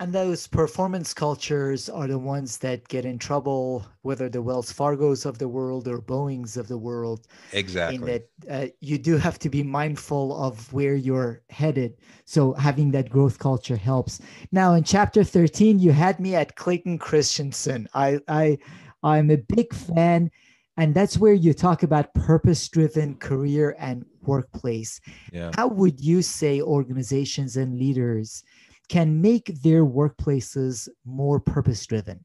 [0.00, 5.26] and those performance cultures are the ones that get in trouble whether the wells fargos
[5.26, 7.96] of the world or boeings of the world exactly.
[7.96, 11.96] in that uh, you do have to be mindful of where you're headed.
[12.24, 14.20] So having that growth culture helps.
[14.52, 17.86] Now in chapter 13 you had me at clayton christensen.
[17.94, 18.58] I i
[19.02, 20.30] i'm a big fan
[20.76, 25.00] and that's where you talk about purpose driven career and workplace.
[25.32, 25.50] Yeah.
[25.54, 28.44] how would you say organizations and leaders
[28.90, 32.24] can make their workplaces more purpose driven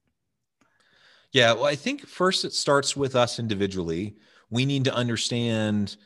[1.32, 4.16] yeah well i think first it starts with us individually.
[4.50, 5.98] We need to understand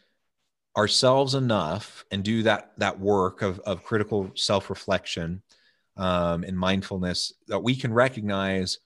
[0.77, 5.41] ourselves enough and do that that work of, of critical self-reflection
[5.97, 8.79] um, and mindfulness that we can recognize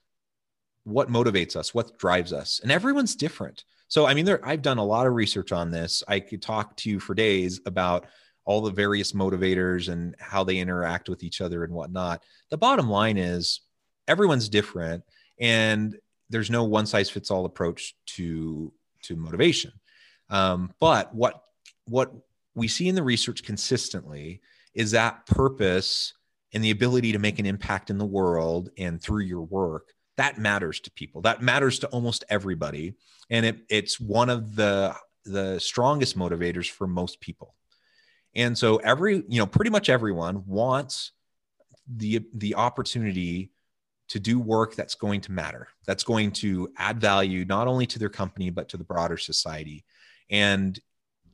[0.84, 3.64] what motivates us what drives us and everyone's different.
[3.88, 6.02] So, I mean, there, I've done a lot of research on this.
[6.08, 8.06] I could talk to you for days about
[8.44, 12.22] all the various motivators and how they interact with each other and whatnot.
[12.50, 13.60] The bottom line is
[14.06, 15.04] everyone's different,
[15.40, 15.96] and
[16.30, 19.72] there's no one size fits all approach to to motivation.
[20.30, 21.42] Um, but what
[21.86, 22.12] what
[22.54, 24.40] we see in the research consistently
[24.74, 26.14] is that purpose
[26.52, 30.38] and the ability to make an impact in the world and through your work that
[30.38, 32.94] matters to people that matters to almost everybody
[33.30, 37.54] and it, it's one of the the strongest motivators for most people
[38.36, 41.12] and so every you know pretty much everyone wants
[41.96, 43.50] the the opportunity
[44.08, 47.98] to do work that's going to matter that's going to add value not only to
[47.98, 49.84] their company but to the broader society
[50.30, 50.80] and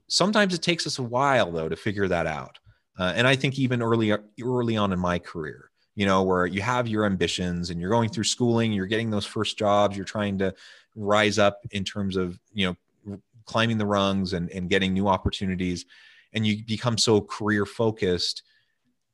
[0.09, 2.59] sometimes it takes us a while though to figure that out
[2.99, 4.12] uh, and i think even early
[4.43, 5.70] early on in my career
[6.01, 9.27] you know, where you have your ambitions and you're going through schooling, you're getting those
[9.27, 10.55] first jobs, you're trying to
[10.97, 12.74] rise up in terms of, you
[13.07, 15.85] know, climbing the rungs and, and getting new opportunities.
[16.33, 18.43] And you become so career focused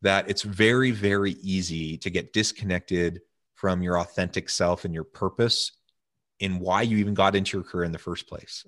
[0.03, 3.21] that it's very, very easy to get disconnected
[3.55, 5.73] from your authentic self and your purpose
[6.41, 8.67] in why you even got into your career in the first place.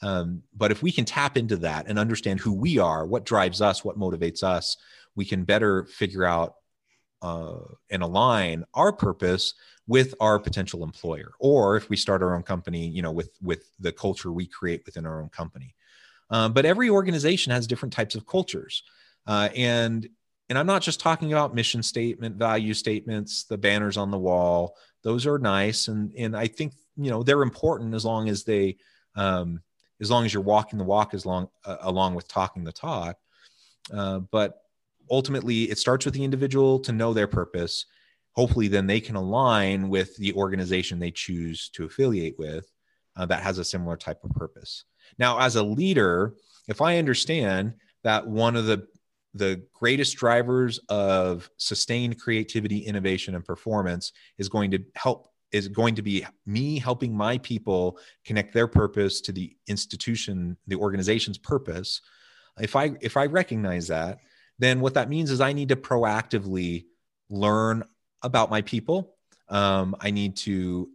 [0.00, 3.60] Um, but if we can tap into that and understand who we are, what drives
[3.60, 4.76] us, what motivates us,
[5.14, 6.54] we can better figure out
[7.20, 9.54] uh, and align our purpose
[9.86, 13.68] with our potential employer or if we start our own company you know with with
[13.80, 15.74] the culture we create within our own company
[16.32, 18.82] um, but every organization has different types of cultures.
[19.26, 20.08] Uh, and
[20.48, 24.76] and i'm not just talking about mission statement value statements the banners on the wall.
[25.04, 25.86] Those are nice.
[25.86, 28.78] And and i think you know they're important as long as they
[29.14, 29.60] um,
[30.00, 33.16] as long as you're walking the walk as long uh, along with talking the talk.
[33.92, 34.62] Uh, but
[35.10, 37.86] ultimately it starts with the individual to know their purpose.
[38.32, 42.66] Hopefully then they can align with the organization they choose to affiliate with
[43.16, 44.84] uh, that has a similar type of purpose
[45.18, 46.34] now as a leader
[46.68, 48.86] if i understand that one of the
[49.34, 55.94] the greatest drivers of sustained creativity innovation and performance is going to help is going
[55.94, 62.00] to be me helping my people connect their purpose to the institution the organization's purpose.
[62.60, 64.18] If i if i recognize that
[64.58, 66.86] then what that means is i need to proactively
[67.30, 67.84] learn
[68.22, 69.14] about my people.
[69.48, 70.90] Um, i need to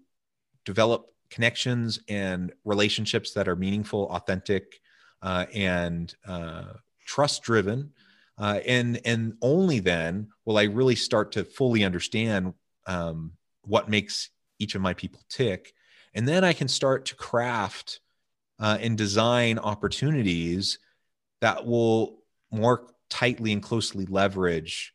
[0.65, 4.79] develop connections and relationships that are meaningful authentic
[5.21, 6.73] uh, and uh,
[7.05, 7.91] trust driven
[8.37, 12.53] uh, and and only then will i really start to fully understand
[12.85, 13.31] um,
[13.63, 15.73] what makes each of my people tick.
[16.13, 17.99] And then i can start to craft
[18.59, 20.79] uh, and design opportunities
[21.41, 24.93] that will more tightly and closely leverage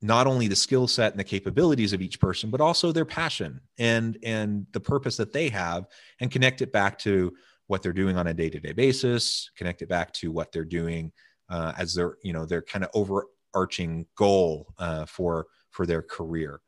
[0.00, 3.60] not only the skill set and the capabilities of each person but also their passion
[3.78, 5.86] and and the purpose that they have
[6.20, 7.32] and connect it back to
[7.66, 11.12] what they're doing on a day-to-day basis connect it back to what they're doing
[11.50, 16.60] uh, as their you know their kind of overarching goal uh, for for their career.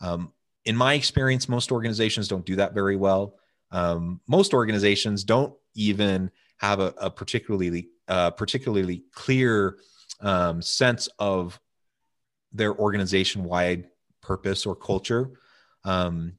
[0.00, 0.32] Um,
[0.64, 3.36] in my experience most organizations don't do that very well.
[3.70, 9.78] Um, most organizations don't even have a, a particularly uh, particularly clear
[10.20, 11.58] um, sense of
[12.52, 13.88] their organization wide
[14.22, 15.30] purpose or culture.
[15.84, 16.34] Um,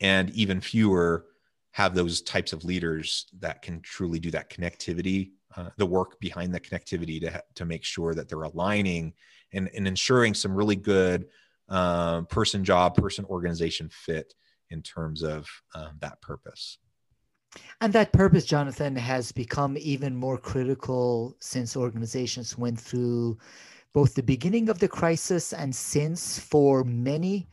[0.00, 1.26] and even fewer
[1.72, 6.54] have those types of leaders that can truly do that connectivity, uh, the work behind
[6.54, 9.14] the connectivity to, to make sure that they're aligning
[9.52, 11.26] and, and ensuring some really good
[11.68, 14.34] uh, person, job, person, organization fit
[14.70, 16.78] in terms of uh, that purpose.
[17.80, 23.38] And that purpose, Jonathan, has become even more critical since organizations went through
[23.92, 27.48] both the beginning of the crisis and since for many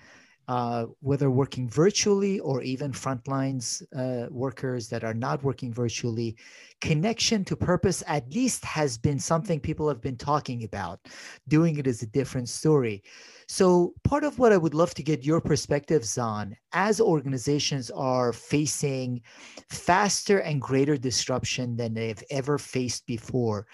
[0.49, 6.35] uh, whether working virtually or even frontlines uh, workers that are not working virtually,
[6.81, 10.99] connection to purpose at least has been something people have been talking about.
[11.47, 13.03] Doing it is a different story.
[13.47, 18.33] So, part of what I would love to get your perspectives on as organizations are
[18.33, 19.21] facing
[19.69, 23.67] faster and greater disruption than they've ever faced before,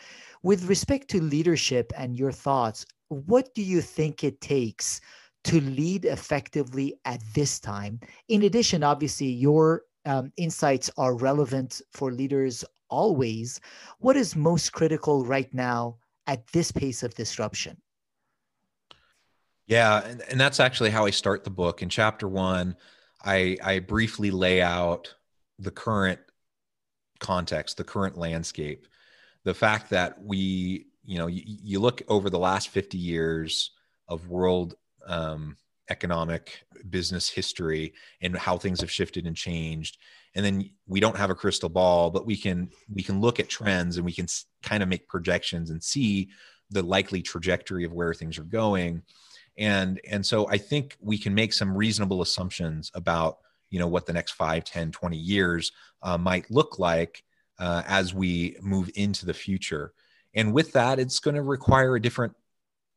[0.46, 5.02] with respect to leadership and your thoughts, what do you think it takes?
[5.44, 8.00] to lead effectively at this time.
[8.30, 13.62] In addition, obviously, your um, insights are relevant for leaders always.
[14.00, 17.78] What is most critical right now at this pace of disruption?
[19.68, 21.84] Yeah, and, and that's actually how I start the book.
[21.84, 22.76] In chapter one,
[23.24, 25.14] I, I briefly lay out
[25.60, 26.20] the current
[27.20, 28.88] context, the current landscape,
[29.46, 33.72] the fact that we, you know, you, you look over the last 50 years
[34.10, 34.76] of world
[35.08, 35.56] um,
[35.90, 39.98] economic business history and how things have shifted and changed
[40.36, 43.50] and then we don't have a crystal ball but we can we can look at
[43.50, 44.28] trends and we can
[44.64, 46.30] kind of make projections and see
[46.72, 49.02] the likely trajectory of where things are going.
[49.58, 53.38] And and so i think we can make some reasonable assumptions about
[53.70, 55.72] you know what the next 5 10 20 years
[56.02, 57.24] uh, might look like
[57.60, 59.94] uh, as we move into the future
[60.34, 62.34] and with that it's going to require a different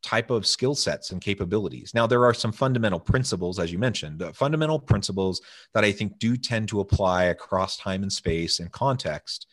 [0.02, 1.92] type of skill sets and capabilities.
[1.94, 5.40] Now, there are some fundamental principles, as you mentioned, uh, fundamental principles
[5.74, 9.46] that I think do tend to apply across time and space and context.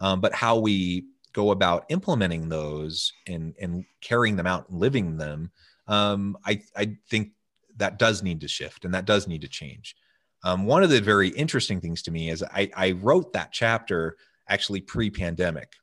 [0.00, 5.16] Um, but how we go about implementing those and, and carrying them out and living
[5.16, 5.50] them,
[5.86, 7.30] um, I, I think
[7.76, 9.96] that does need to shift and that does need to change.
[10.42, 14.16] Um, one of the very interesting things to me is I, I wrote that chapter
[14.48, 15.74] actually pre pandemic.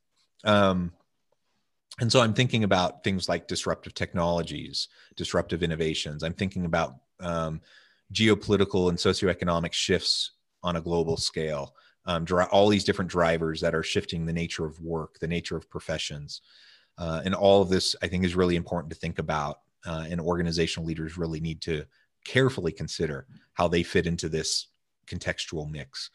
[0.44, 0.92] Um,
[2.00, 6.24] and so I'm thinking about things like disruptive technologies, disruptive innovations.
[6.24, 7.62] I'm thinking about um,
[8.14, 10.32] geopolitical and socioeconomic shifts
[10.64, 11.76] on a global scale.
[12.06, 15.70] Um, all these different drivers that are shifting the nature of work, the nature of
[15.70, 16.42] professions,
[16.98, 19.60] uh, and all of this I think is really important to think about.
[19.86, 21.84] Uh, and organizational leaders really need to
[22.24, 24.68] carefully consider how they fit into this
[25.08, 26.12] contextual mix.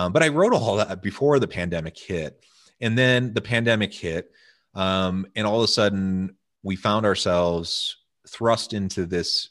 [0.00, 2.42] Um, but I wrote all that before the pandemic hit,
[2.80, 4.32] and then the pandemic hit
[4.74, 7.96] um, and all of a sudden, we found ourselves
[8.28, 9.50] thrust into this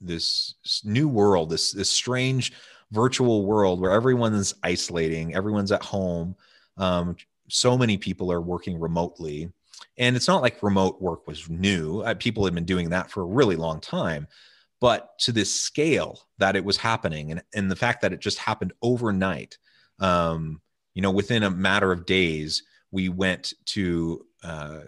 [0.00, 0.54] this
[0.84, 2.52] new world, this this strange
[2.90, 6.34] virtual world where everyone's isolating, everyone's at home.
[6.76, 7.16] Um,
[7.48, 9.52] so many people are working remotely,
[9.98, 12.00] and it's not like remote work was new.
[12.00, 14.26] Uh, people had been doing that for a really long time,
[14.80, 18.38] but to this scale that it was happening, and and the fact that it just
[18.38, 19.58] happened overnight.
[19.98, 20.60] Um,
[20.94, 24.80] you know, within a matter of days, we went to uh,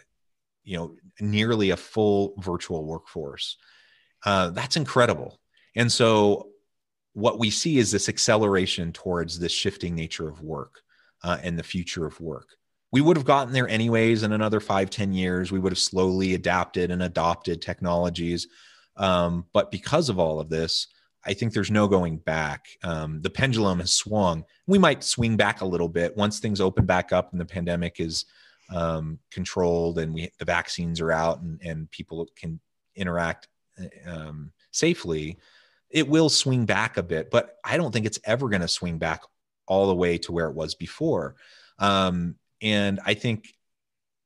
[0.64, 3.56] you know nearly a full virtual workforce.
[4.24, 5.40] Uh, that's incredible.
[5.74, 6.48] And so
[7.14, 10.80] what we see is this acceleration towards this shifting nature of work
[11.22, 12.48] uh, and the future of work.
[12.90, 15.50] We would have gotten there anyways in another five, ten years.
[15.50, 18.48] We would have slowly adapted and adopted technologies.
[18.96, 20.88] Um, but because of all of this,
[21.24, 22.66] I think there's no going back.
[22.82, 24.44] Um, the pendulum has swung.
[24.66, 28.00] We might swing back a little bit once things open back up and the pandemic
[28.00, 28.24] is
[28.70, 32.58] um, controlled and we the vaccines are out and, and people can
[32.96, 33.48] interact
[34.06, 35.38] um, safely,
[35.90, 37.30] it will swing back a bit.
[37.30, 39.22] But I don't think it's ever going to swing back
[39.66, 41.36] all the way to where it was before.
[41.78, 43.54] Um, and I think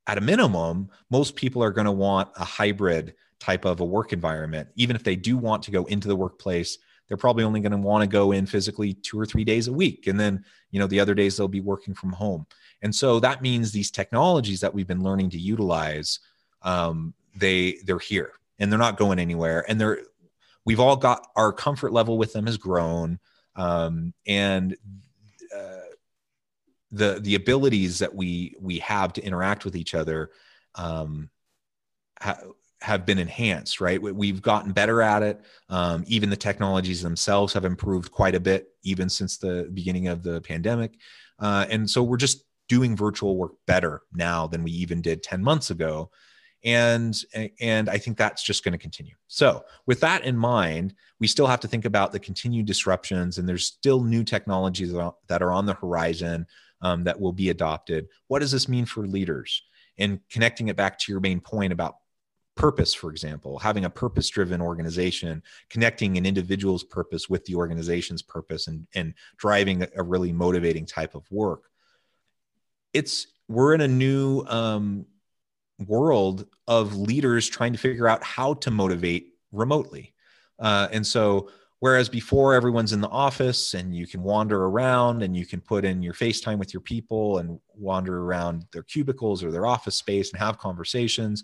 [0.06, 4.12] at a minimum, most people are going to want a hybrid type of a work
[4.12, 4.68] environment.
[4.76, 6.78] Even if they do want to go into the workplace,
[7.08, 9.72] they're probably only going to want to go in physically two or three days a
[9.72, 10.06] week.
[10.06, 12.46] And then, you know, the other days they'll be working from home.
[12.82, 16.20] And so that means these technologies that we've been learning to utilize,
[16.62, 19.64] um, they they're here and they're not going anywhere.
[19.68, 20.00] And they're
[20.64, 23.18] we've all got our comfort level with them has grown,
[23.54, 24.76] um, and
[25.56, 25.92] uh,
[26.90, 30.30] the the abilities that we we have to interact with each other
[30.74, 31.30] um,
[32.20, 32.40] ha-
[32.82, 33.80] have been enhanced.
[33.80, 35.40] Right, we've gotten better at it.
[35.68, 40.22] Um, even the technologies themselves have improved quite a bit, even since the beginning of
[40.22, 40.98] the pandemic.
[41.38, 45.42] Uh, and so we're just doing virtual work better now than we even did 10
[45.42, 46.10] months ago
[46.64, 47.22] and
[47.60, 51.46] and i think that's just going to continue so with that in mind we still
[51.46, 54.92] have to think about the continued disruptions and there's still new technologies
[55.28, 56.46] that are on the horizon
[56.82, 59.62] um, that will be adopted what does this mean for leaders
[59.98, 61.96] and connecting it back to your main point about
[62.56, 68.22] purpose for example having a purpose driven organization connecting an individual's purpose with the organization's
[68.22, 71.70] purpose and and driving a really motivating type of work
[72.92, 75.06] it's we're in a new um,
[75.86, 80.14] world of leaders trying to figure out how to motivate remotely.
[80.58, 81.50] Uh, and so,
[81.80, 85.84] whereas before everyone's in the office and you can wander around and you can put
[85.84, 90.32] in your FaceTime with your people and wander around their cubicles or their office space
[90.32, 91.42] and have conversations,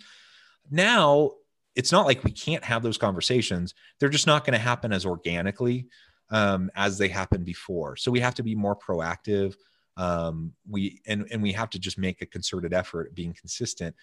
[0.71, 1.33] now
[1.75, 3.75] it's not like we can't have those conversations.
[3.99, 5.89] They're just not going to happen as organically
[6.31, 7.97] um, as they happened before.
[7.97, 9.55] So we have to be more proactive
[9.97, 13.95] um, we and and we have to just make a concerted effort being consistent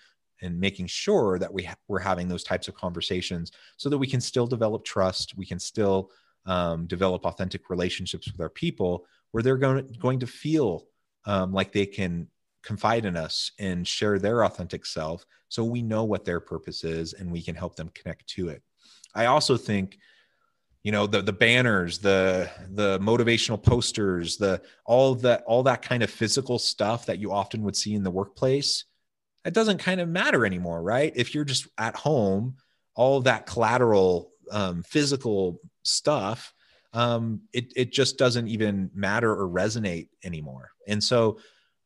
[0.42, 4.08] and making sure that we ha- we're having those types of conversations so that we
[4.08, 6.12] can still develop trust we can still
[6.46, 10.86] um, develop authentic relationships with our people where they're going going to feel
[11.26, 12.28] um, like they can
[12.64, 17.14] confide in us and share their authentic self so we know what their purpose is
[17.14, 18.62] and we can help them connect to it.
[19.16, 19.98] I also think
[20.84, 26.04] you know the the banners the the motivational posters the all that all that kind
[26.04, 28.86] of physical stuff that you often would see in the workplace
[29.44, 31.12] it doesn't kind of matter anymore right?
[31.16, 32.56] If you're just at home
[32.96, 36.54] all that collateral um, physical stuff
[36.94, 40.72] um, it, it just doesn't even matter or resonate anymore.
[40.88, 41.40] And so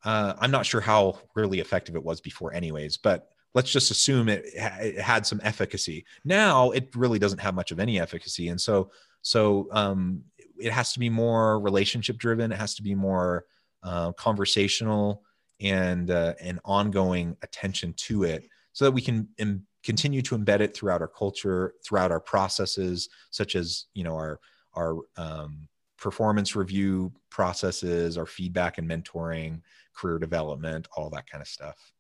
[0.03, 4.29] uh, i'm not sure how really effective it was before anyways but let's just assume
[4.29, 6.05] it, it, had some efficacy.
[6.23, 8.91] Now it really doesn't have much of any efficacy, and so
[9.21, 10.23] so um,
[10.59, 12.51] it has to be more relationship driven.
[12.51, 13.45] It has to be more
[13.83, 15.23] uh, conversational
[15.61, 20.61] and uh, and ongoing attention to it, so that we can Im- continue to embed
[20.61, 24.39] it throughout our culture, throughout our processes, such as you know our
[24.73, 29.61] our um, performance review processes, our feedback and mentoring,
[29.95, 31.93] career development, all that kind of stuff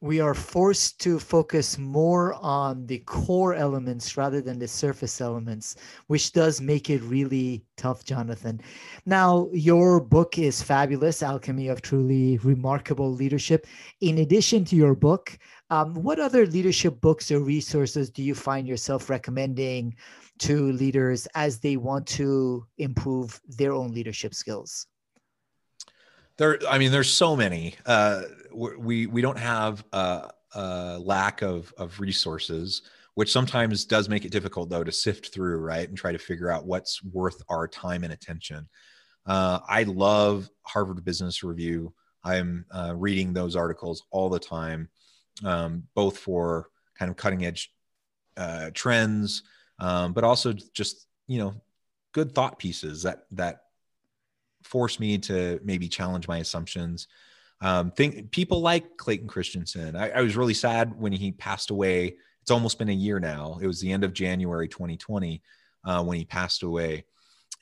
[0.00, 5.76] we are forced to focus more on the core elements rather than the surface elements,
[6.08, 8.60] which does make it really tough, Jonathan.
[9.06, 13.66] Now, your book is fabulous Alchemy of Truly Remarkable Leadership.
[14.00, 15.38] In addition to your book,
[15.70, 19.96] um, what other leadership books or resources do you find yourself recommending
[20.40, 24.86] to leaders as they want to improve their own leadership skills?
[26.38, 27.74] There, I mean, there's so many.
[27.84, 28.22] Uh,
[28.52, 32.82] we we don't have a, a lack of of resources,
[33.14, 36.50] which sometimes does make it difficult though to sift through, right, and try to figure
[36.50, 38.68] out what's worth our time and attention.
[39.24, 41.92] Uh, I love Harvard Business Review.
[42.22, 44.88] I'm uh, reading those articles all the time,
[45.44, 46.68] um, both for
[46.98, 47.72] kind of cutting edge
[48.36, 49.42] uh, trends,
[49.78, 51.54] um, but also just you know
[52.12, 53.62] good thought pieces that that
[54.66, 57.08] force me to maybe challenge my assumptions.
[57.60, 59.96] Um, think people like Clayton Christensen.
[59.96, 62.16] I, I was really sad when he passed away.
[62.42, 63.58] It's almost been a year now.
[63.62, 65.42] It was the end of January 2020
[65.84, 67.04] uh, when he passed away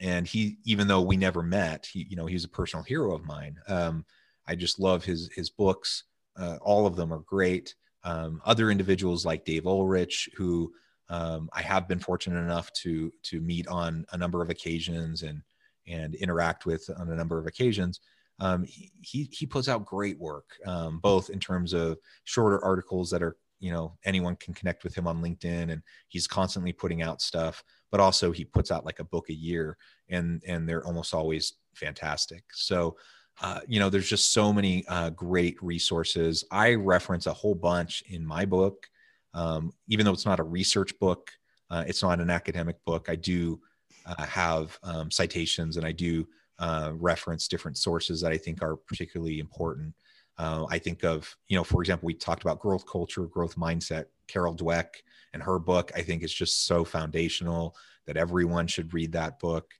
[0.00, 3.24] and he even though we never met he you know he's a personal hero of
[3.24, 4.05] mine um,
[4.46, 6.05] i just love his his books
[6.36, 7.74] uh, all of them are great
[8.05, 10.72] um, other individuals like dave ulrich who
[11.09, 15.42] um, i have been fortunate enough to to meet on a number of occasions and
[15.87, 18.01] and interact with on a number of occasions
[18.41, 23.22] um, he, he puts out great work um, both in terms of shorter articles that
[23.22, 27.22] are you know anyone can connect with him on linkedin and he's constantly putting out
[27.22, 29.76] stuff but also he puts out like a book a year
[30.09, 32.43] and and they're almost always fantastic.
[32.53, 32.97] So
[33.41, 36.45] uh, you know there's just so many uh, great resources.
[36.51, 38.89] I reference a whole bunch in my book
[39.35, 41.30] um, even though it's not a research book
[41.70, 43.61] uh, it's not an academic book i do
[44.07, 46.26] uh, have um, citations and i do
[46.59, 49.94] uh, reference different sources that i think are particularly important.
[50.38, 54.07] Uh, i think of you know for example we talked about growth culture growth mindset.
[54.26, 54.86] Carol dweck
[55.32, 57.76] and her book i think is just so foundational
[58.07, 59.72] that everyone should read that book.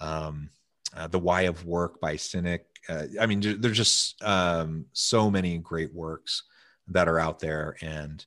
[0.00, 0.50] Um,
[0.96, 5.58] uh, the why of work by Sinek uh, i mean there's just um, so many
[5.58, 6.44] great works
[6.88, 8.24] that are out there and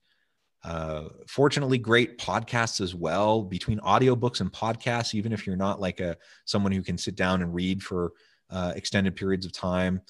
[0.63, 5.99] uh, fortunately great podcasts as well between audiobooks and podcasts even if you're not like
[5.99, 8.13] a someone who can sit down and read for
[8.49, 10.01] uh, extended periods of time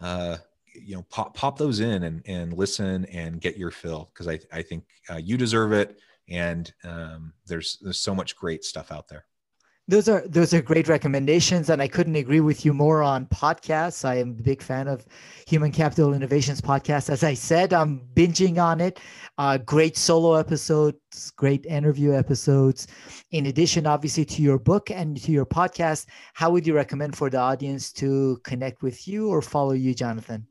[0.00, 0.36] uh,
[0.74, 4.38] you know pop pop those in and and listen and get your fill because I
[4.52, 9.08] I think uh, you deserve it and um, there's there's so much great stuff out
[9.08, 9.24] there.
[9.88, 14.04] Those are those are great recommendations, and I couldn't agree with you more on podcasts.
[14.04, 15.06] I am a big fan of
[15.46, 17.08] Human Capital Innovations podcast.
[17.08, 18.98] As I said, I'm binging on it.
[19.38, 22.88] Uh, great solo episodes, great interview episodes.
[23.30, 27.30] In addition, obviously, to your book and to your podcast, how would you recommend for
[27.30, 30.48] the audience to connect with you or follow you, Jonathan?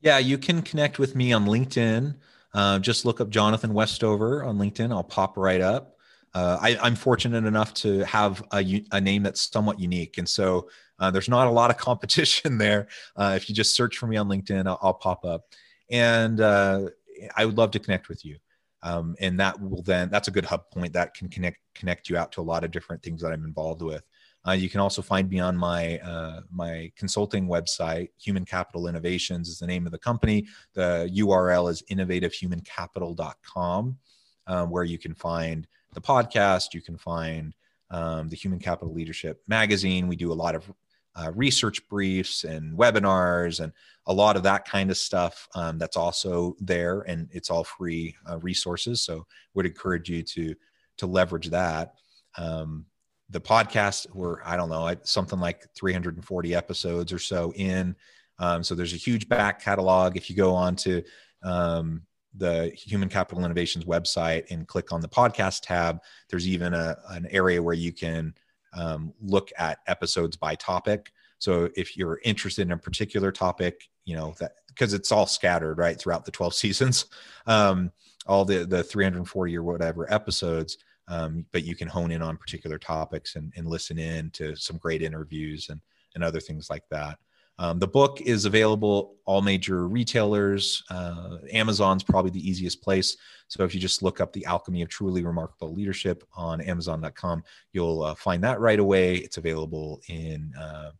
[0.00, 2.16] Yeah, you can connect with me on LinkedIn.
[2.54, 4.92] Uh, just look up Jonathan Westover on LinkedIn.
[4.92, 5.97] I'll pop right up.
[6.34, 10.18] Uh, I, am fortunate enough to have a, a, name that's somewhat unique.
[10.18, 10.68] And so
[10.98, 12.88] uh, there's not a lot of competition there.
[13.16, 15.46] Uh, if you just search for me on LinkedIn, I'll, I'll pop up.
[15.90, 16.88] And uh,
[17.36, 18.36] I would love to connect with you.
[18.82, 22.16] Um, and that will then, that's a good hub point that can connect, connect you
[22.16, 24.02] out to a lot of different things that I'm involved with.
[24.46, 28.10] Uh, you can also find me on my uh, my consulting website.
[28.18, 30.46] Human Capital Innovations is the name of the company.
[30.74, 33.98] The URL is innovativehumancapital.com,
[34.46, 35.66] um, where you can find
[35.98, 36.74] the podcast.
[36.74, 37.54] You can find
[37.90, 40.06] um, the Human Capital Leadership magazine.
[40.06, 40.72] We do a lot of
[41.16, 43.72] uh, research briefs and webinars and
[44.06, 48.14] a lot of that kind of stuff um, that's also there and it's all free
[48.30, 50.54] uh, resources so would encourage you to
[50.96, 51.94] to leverage that
[52.36, 52.84] um,
[53.30, 57.96] the podcast were i don't know something like 340 episodes or so in
[58.38, 61.02] um, so there's a huge back catalog if you go on to
[61.42, 62.02] um,
[62.38, 67.26] the human capital innovations website and click on the podcast tab there's even a, an
[67.30, 68.34] area where you can
[68.74, 74.16] um, look at episodes by topic so if you're interested in a particular topic you
[74.16, 77.06] know that because it's all scattered right throughout the 12 seasons
[77.46, 77.90] um,
[78.26, 80.78] all the the 340 or whatever episodes
[81.08, 84.76] um, but you can hone in on particular topics and, and, listen in to some
[84.76, 85.80] great interviews and,
[86.14, 87.18] and other things like that.
[87.58, 90.82] Um, the book is available all major retailers.
[90.90, 93.16] Uh, Amazon's probably the easiest place.
[93.48, 97.42] So if you just look up the alchemy of truly remarkable leadership on Amazon.com,
[97.72, 99.16] you'll uh, find that right away.
[99.16, 100.90] It's available in uh,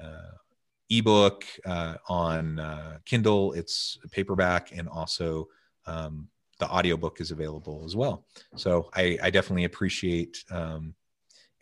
[0.00, 0.30] uh
[0.90, 3.52] ebook, uh, on uh, Kindle.
[3.54, 5.48] It's paperback, and also
[5.86, 8.26] um, the audiobook is available as well.
[8.56, 10.94] So I, I definitely appreciate um,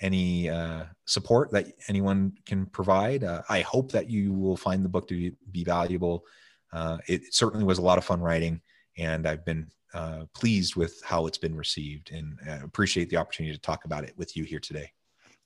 [0.03, 3.25] any uh, support that anyone can provide.
[3.25, 6.27] Uh, I hope that you will find the book to be, valuable.
[6.73, 8.61] Uh, it certainly was a lot of fun writing,
[8.99, 13.55] and I've been uh, pleased with how it's been received and uh, appreciate the opportunity
[13.55, 14.91] to talk about it with you here today.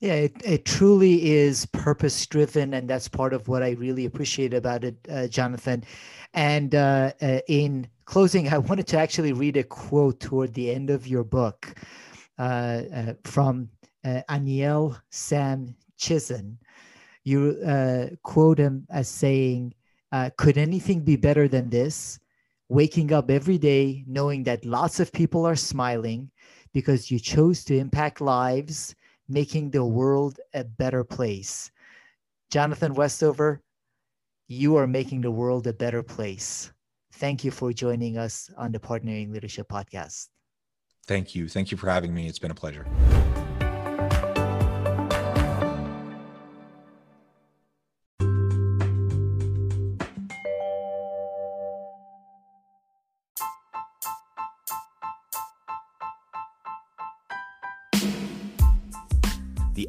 [0.00, 4.54] Yeah, it, it truly is purpose driven, and that's part of what I really appreciate
[4.54, 5.84] about it, uh, Jonathan.
[6.32, 6.74] And
[7.48, 11.74] in closing, I wanted to actually read a quote toward the end of your book
[12.38, 13.70] from
[14.06, 16.56] uh, Aniel Sam Chizen.
[17.24, 19.74] You quote him as saying,
[20.36, 22.20] Could anything be better than this?
[22.68, 26.30] Waking up every day knowing that lots of people are smiling
[26.72, 28.94] because you chose to impact lives
[29.28, 31.70] making the world a better place.
[32.50, 33.60] Jonathan Westover,
[34.48, 36.72] you are making the world a better place.
[37.14, 40.28] Thank you for joining us on the Partnering Leadership Podcast.
[41.06, 41.48] Thank you.
[41.48, 42.28] Thank you for having me.
[42.28, 42.86] It's been a pleasure.